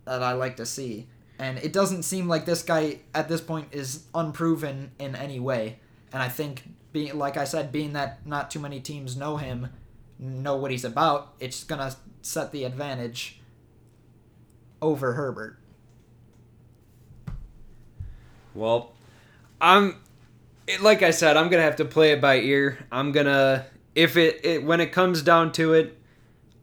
[0.05, 1.09] that I like to see.
[1.41, 5.79] And it doesn't seem like this guy at this point is unproven in any way.
[6.13, 9.71] And I think, being like I said, being that not too many teams know him,
[10.19, 13.41] know what he's about, it's gonna set the advantage
[14.83, 15.59] over Herbert.
[18.55, 18.93] Well,
[19.63, 19.97] I'm
[20.83, 22.87] like I said, I'm gonna have to play it by ear.
[22.93, 23.65] I'm gonna
[23.95, 25.99] if it, it when it comes down to it,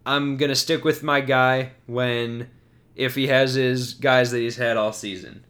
[0.05, 2.51] I'm gonna stick with my guy when
[2.97, 5.45] if he has his guys that he's had all season.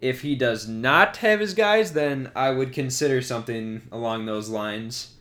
[0.00, 5.14] If he does not have his guys, then I would consider something along those lines.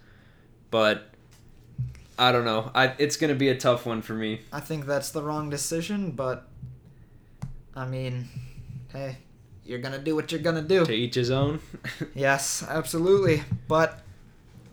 [0.72, 1.10] But
[2.18, 2.72] I don't know.
[2.76, 4.42] I it's gonna be a tough one for me.
[4.52, 6.48] I think that's the wrong decision, but
[7.76, 8.28] I mean,
[8.92, 9.18] hey,
[9.66, 10.86] you're gonna do what you're gonna do.
[10.86, 11.60] To each his own.
[12.14, 13.44] Yes, absolutely.
[13.68, 14.00] But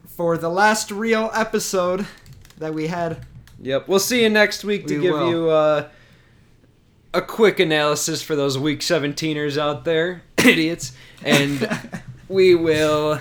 [0.06, 2.06] for the last real episode
[2.58, 3.24] that we had,
[3.62, 3.88] Yep.
[3.88, 5.30] We'll see you next week to We give will.
[5.30, 5.88] you uh,
[7.12, 10.92] a quick analysis for those week 17ers out there, idiots.
[11.24, 11.68] And
[12.28, 13.20] we will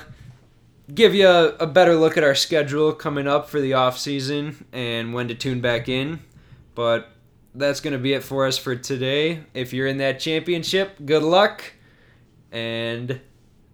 [0.94, 4.66] give you a, a better look at our schedule coming up for the off season
[4.72, 6.20] and when to tune back in.
[6.76, 7.12] But
[7.56, 9.44] that's going to be it for us for today.
[9.54, 11.74] If you're in that championship, good luck
[12.52, 13.20] and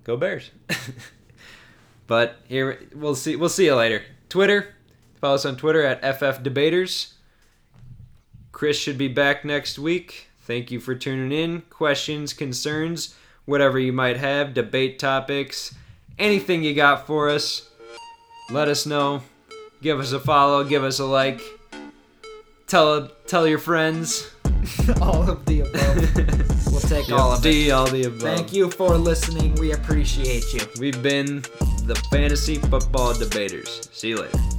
[0.03, 0.51] go Bears.
[2.07, 4.03] but here we'll see we'll see you later.
[4.30, 4.74] Twitter,
[5.20, 7.14] follow us on Twitter at FF Debaters.
[8.55, 10.29] Chris should be back next week.
[10.43, 11.63] Thank you for tuning in.
[11.63, 15.75] Questions, concerns, whatever you might have, debate topics,
[16.17, 17.69] anything you got for us,
[18.49, 19.23] let us know.
[19.81, 21.41] Give us a follow, give us a like.
[22.65, 24.31] Tell tell your friends.
[25.01, 26.55] all of the above.
[26.71, 27.71] We'll take all of it.
[27.71, 28.21] All the above.
[28.21, 29.55] Thank you for listening.
[29.55, 30.61] We appreciate you.
[30.77, 31.41] We've been
[31.85, 33.89] the Fantasy Football Debaters.
[33.93, 34.54] See you later.